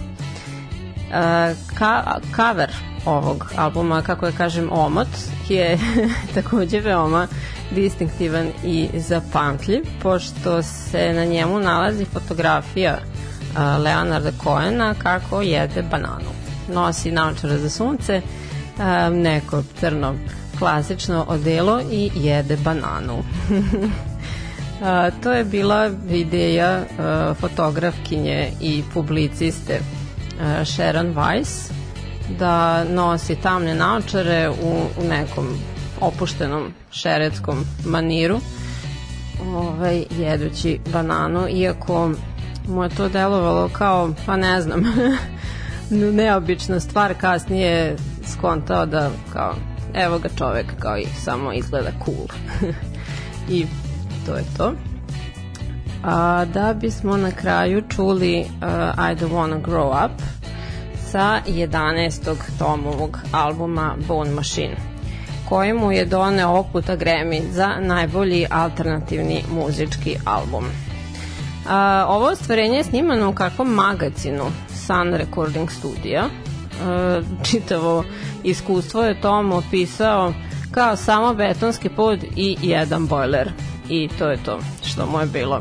Ka, 1.77 2.19
cover 2.35 2.71
ovog 3.05 3.53
albuma, 3.57 4.01
kako 4.01 4.25
je 4.25 4.31
kažem, 4.31 4.69
omot, 4.71 5.07
je 5.49 5.77
takođe 6.35 6.79
veoma 6.79 7.27
distinktivan 7.71 8.47
i 8.63 8.89
zapamtljiv, 8.93 9.83
pošto 10.01 10.63
se 10.63 11.13
na 11.13 11.25
njemu 11.25 11.59
nalazi 11.59 12.05
fotografija 12.05 12.97
Leonarda 13.57 14.31
Coena 14.43 14.93
kako 14.93 15.41
jede 15.41 15.81
bananu. 15.81 16.31
Nosi 16.73 17.11
naočare 17.11 17.57
za 17.57 17.69
sunce, 17.69 18.21
neko 19.11 19.63
crno 19.79 20.13
klasično 20.59 21.25
odelo 21.27 21.81
i 21.91 22.11
jede 22.15 22.57
bananu. 22.57 23.23
To 25.23 25.33
je 25.33 25.43
bila 25.43 25.91
ideja 26.09 26.83
fotografkinje 27.39 28.51
i 28.61 28.83
publiciste 28.93 29.79
Sharon 30.65 31.15
Weiss 31.15 31.71
da 32.39 32.83
nosi 32.83 33.35
tamne 33.35 33.75
naočare 33.75 34.49
u, 34.49 34.81
u 35.01 35.07
nekom 35.09 35.57
opuštenom 36.01 36.73
šeretskom 36.91 37.65
maniru 37.85 38.39
ovaj, 39.55 40.03
jedući 40.19 40.79
bananu, 40.93 41.47
iako 41.49 42.11
mu 42.67 42.83
je 42.83 42.89
to 42.89 43.09
delovalo 43.09 43.69
kao, 43.73 44.13
pa 44.25 44.37
ne 44.37 44.61
znam, 44.61 44.83
neobična 46.17 46.79
stvar, 46.79 47.13
kasnije 47.13 47.95
skontao 48.31 48.85
da 48.85 49.09
kao, 49.33 49.55
evo 49.93 50.19
ga 50.19 50.29
čovek 50.37 50.65
kao 50.79 50.97
i 50.97 51.05
samo 51.05 51.53
izgleda 51.53 51.91
cool. 52.05 52.27
I 53.57 53.65
to 54.25 54.35
je 54.35 54.43
to. 54.57 54.73
A, 56.03 56.45
da 56.53 56.73
bismo 56.73 57.17
na 57.17 57.31
kraju 57.31 57.83
čuli 57.89 58.39
uh, 58.39 58.47
I 58.97 59.15
Don't 59.15 59.31
Wanna 59.31 59.61
Grow 59.61 60.05
Up 60.05 60.21
sa 61.11 61.41
11. 61.47 62.35
tomovog 62.59 63.19
albuma 63.31 63.95
Bone 64.07 64.31
Machine 64.31 64.88
koji 65.49 65.73
mu 65.73 65.91
je 65.91 66.05
doneo 66.05 66.49
ovog 66.49 66.65
puta 66.71 66.97
Grammy 66.97 67.51
za 67.51 67.67
najbolji 67.79 68.45
alternativni 68.49 69.43
muzički 69.51 70.17
album. 70.25 70.65
A, 71.69 72.05
ovo 72.09 72.25
ostvarenje 72.25 72.77
je 72.77 72.83
snimano 72.83 73.29
u 73.29 73.33
kakvom 73.33 73.67
magazinu 73.67 74.43
Sun 74.85 75.13
Recording 75.13 75.71
Studio. 75.71 76.23
A, 76.83 77.21
čitavo 77.43 78.03
iskustvo 78.43 79.03
je 79.03 79.21
Tom 79.21 79.51
opisao 79.51 80.33
kao 80.71 80.95
samo 80.95 81.33
betonski 81.33 81.89
pod 81.89 82.23
i 82.35 82.57
jedan 82.61 83.07
bojler. 83.07 83.51
I 83.89 84.09
to 84.19 84.29
je 84.29 84.37
to 84.43 84.59
što 84.83 85.05
mu 85.05 85.19
je 85.19 85.25
bilo 85.25 85.59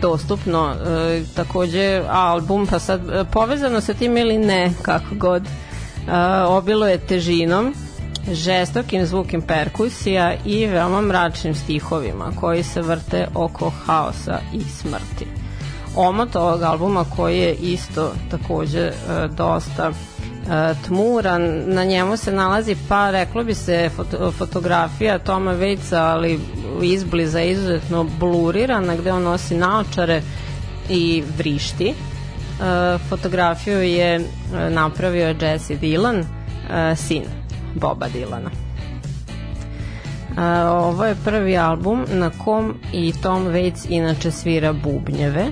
dostupno. 0.00 0.74
E, 0.86 1.22
takođe 1.36 2.02
album, 2.10 2.66
pa 2.66 2.78
sad 2.78 3.00
povezano 3.32 3.80
sa 3.80 3.94
tim 3.94 4.16
ili 4.16 4.38
ne, 4.38 4.72
kako 4.82 5.14
god, 5.14 5.42
e, 5.46 5.50
obilo 6.46 6.88
je 6.88 6.98
težinom 6.98 7.74
žestokim 8.30 9.06
zvukim 9.06 9.42
perkusija 9.42 10.34
i 10.44 10.66
veoma 10.66 11.00
mračnim 11.00 11.54
stihovima 11.54 12.32
koji 12.40 12.62
se 12.62 12.82
vrte 12.82 13.26
oko 13.34 13.70
haosa 13.70 14.38
i 14.52 14.60
smrti. 14.60 15.26
Omot 15.96 16.36
ovog 16.36 16.62
albuma 16.62 17.04
koji 17.16 17.38
je 17.38 17.54
isto 17.54 18.12
takođe 18.30 18.80
e, 18.80 18.92
dosta 19.36 19.90
e, 19.90 20.74
tmuran, 20.86 21.62
na 21.66 21.84
njemu 21.84 22.16
se 22.16 22.32
nalazi 22.32 22.76
pa 22.88 23.10
reklo 23.10 23.44
bi 23.44 23.54
se 23.54 23.90
foto, 23.96 24.32
fotografija 24.32 25.18
Toma 25.18 25.52
Vejca, 25.52 26.02
ali 26.02 26.40
izbliza 26.82 27.42
izuzetno 27.42 28.06
blurirana 28.20 28.96
gde 28.96 29.12
on 29.12 29.22
nosi 29.22 29.56
naočare 29.56 30.22
i 30.88 31.22
vrišti. 31.38 31.88
E, 31.88 31.94
fotografiju 33.08 33.82
je 33.82 34.14
e, 34.14 34.22
napravio 34.70 35.34
Jesse 35.40 35.76
Dylan, 35.76 36.24
e, 36.70 36.96
sin 36.96 37.41
Boba 37.74 38.06
Dylana. 38.08 38.50
A, 40.36 40.70
ovo 40.70 41.04
je 41.04 41.16
prvi 41.24 41.58
album 41.58 42.04
na 42.12 42.30
kom 42.44 42.74
i 42.92 43.12
Tom 43.22 43.46
Waits 43.46 43.86
inače 43.88 44.30
svira 44.30 44.72
bubnjeve, 44.72 45.46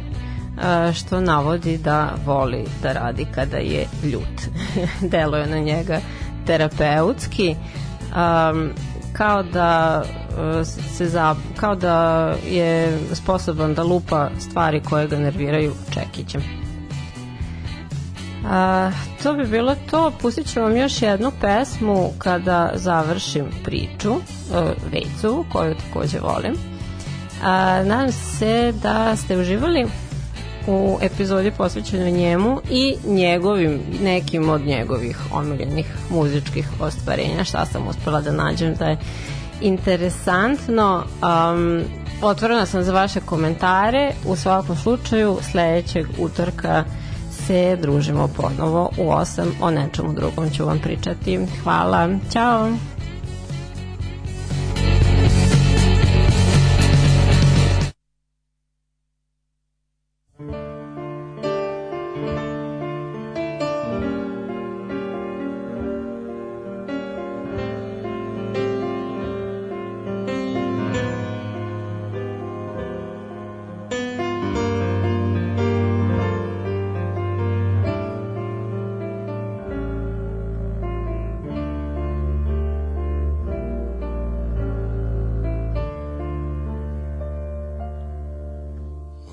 što 0.95 1.21
navodi 1.21 1.79
da 1.79 2.15
voli 2.27 2.65
da 2.83 2.93
radi 2.93 3.27
kada 3.35 3.57
je 3.57 3.87
ljut. 4.05 4.41
Deluje 5.13 5.47
na 5.47 5.59
njega 5.59 6.01
terapeutski, 6.47 7.57
kao 9.13 9.43
da 9.43 10.03
se 10.97 11.09
za, 11.09 11.35
kao 11.57 11.75
da 11.75 12.29
je 12.51 12.99
sposoban 13.13 13.75
da 13.75 13.83
lupa 13.83 14.31
stvari 14.39 14.81
koje 14.81 15.09
ga 15.09 15.19
nerviraju 15.19 15.73
čekićem. 15.95 16.60
A, 18.47 18.91
to 19.23 19.35
bi 19.35 19.47
bilo 19.47 19.75
to. 19.91 20.13
Pustit 20.21 20.53
ću 20.53 20.61
vam 20.61 20.77
još 20.77 21.03
jednu 21.03 21.33
pesmu 21.41 22.11
kada 22.19 22.73
završim 22.75 23.47
priču, 23.65 24.13
e, 24.13 24.21
Vejcovu, 24.93 25.45
koju 25.53 25.75
takođe 25.75 26.19
volim. 26.19 26.55
A, 27.45 27.83
nadam 27.85 28.13
se 28.13 28.73
da 28.83 29.17
ste 29.17 29.37
uživali 29.37 29.87
u 30.67 30.99
epizodi 31.03 31.51
posvećenoj 31.51 32.11
njemu 32.11 32.61
i 32.71 32.97
njegovim, 33.07 33.81
nekim 34.03 34.49
od 34.49 34.67
njegovih 34.67 35.19
omiljenih 35.33 35.87
muzičkih 36.11 36.69
ostvarenja, 36.81 37.45
šta 37.45 37.67
sam 37.67 37.89
uspela 37.89 38.21
da 38.21 38.33
nađem 38.33 38.75
da 38.75 38.85
je 38.85 38.99
interesantno. 39.61 41.05
Um, 41.23 41.83
otvorena 42.23 42.67
sam 42.67 42.83
za 42.83 42.93
vaše 42.93 43.21
komentare. 43.21 44.13
U 44.27 44.37
svakom 44.37 44.77
slučaju, 44.77 45.39
sledećeg 45.51 46.07
utorka 46.19 46.85
se 47.41 47.77
družimo 47.77 48.29
ponovo 48.29 48.91
u 48.99 49.03
8. 49.03 49.47
O 49.61 49.71
nečemu 49.71 50.13
drugom 50.13 50.51
ću 50.51 50.65
vam 50.65 50.79
pričati. 50.79 51.39
Hvala. 51.63 52.09
Ćao. 52.33 52.71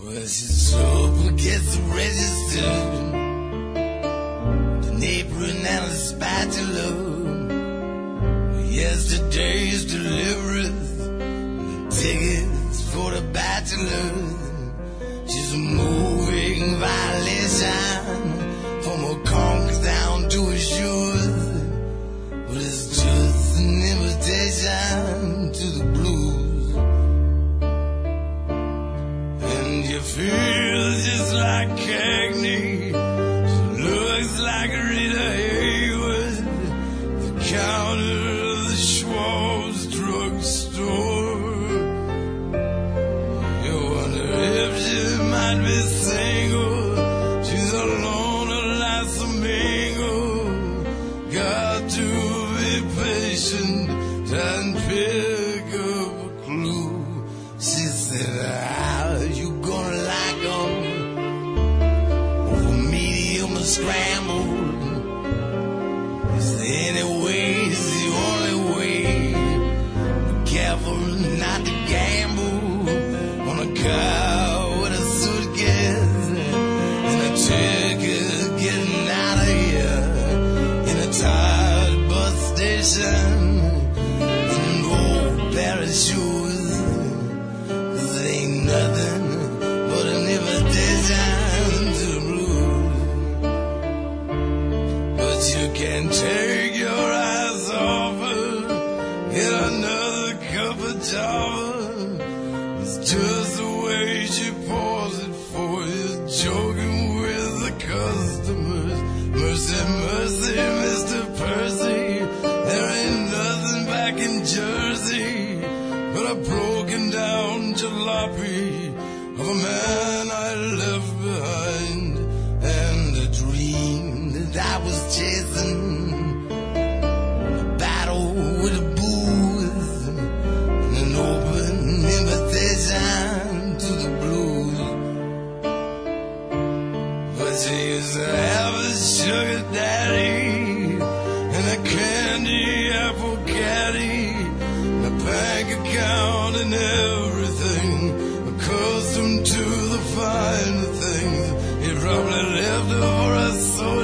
Was 0.07 0.15
Russian 0.15 0.79
trooplicates 0.79 1.75
registered. 1.93 2.93
The 4.83 4.91
neighboring 4.97 5.65
and 5.65 5.85
the 5.85 5.95
spy. 5.95 6.27
Yesterday's 8.69 9.83
deliverance. 9.83 10.99
Tickets 12.01 12.93
for 12.93 13.11
the 13.11 13.21
bachelor. 13.33 14.13
She's 15.27 15.53
a 15.53 15.57
moving 15.57 16.77
violation. 16.77 18.06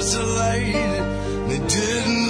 isolated. 0.03 1.03
They 1.47 1.59
didn't 1.59 2.22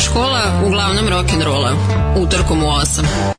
škola 0.00 0.42
uglavnom 0.66 1.08
rock'n'rolla. 1.08 1.72
Utorkom 2.16 2.62
u 2.62 2.66
8. 2.66 3.35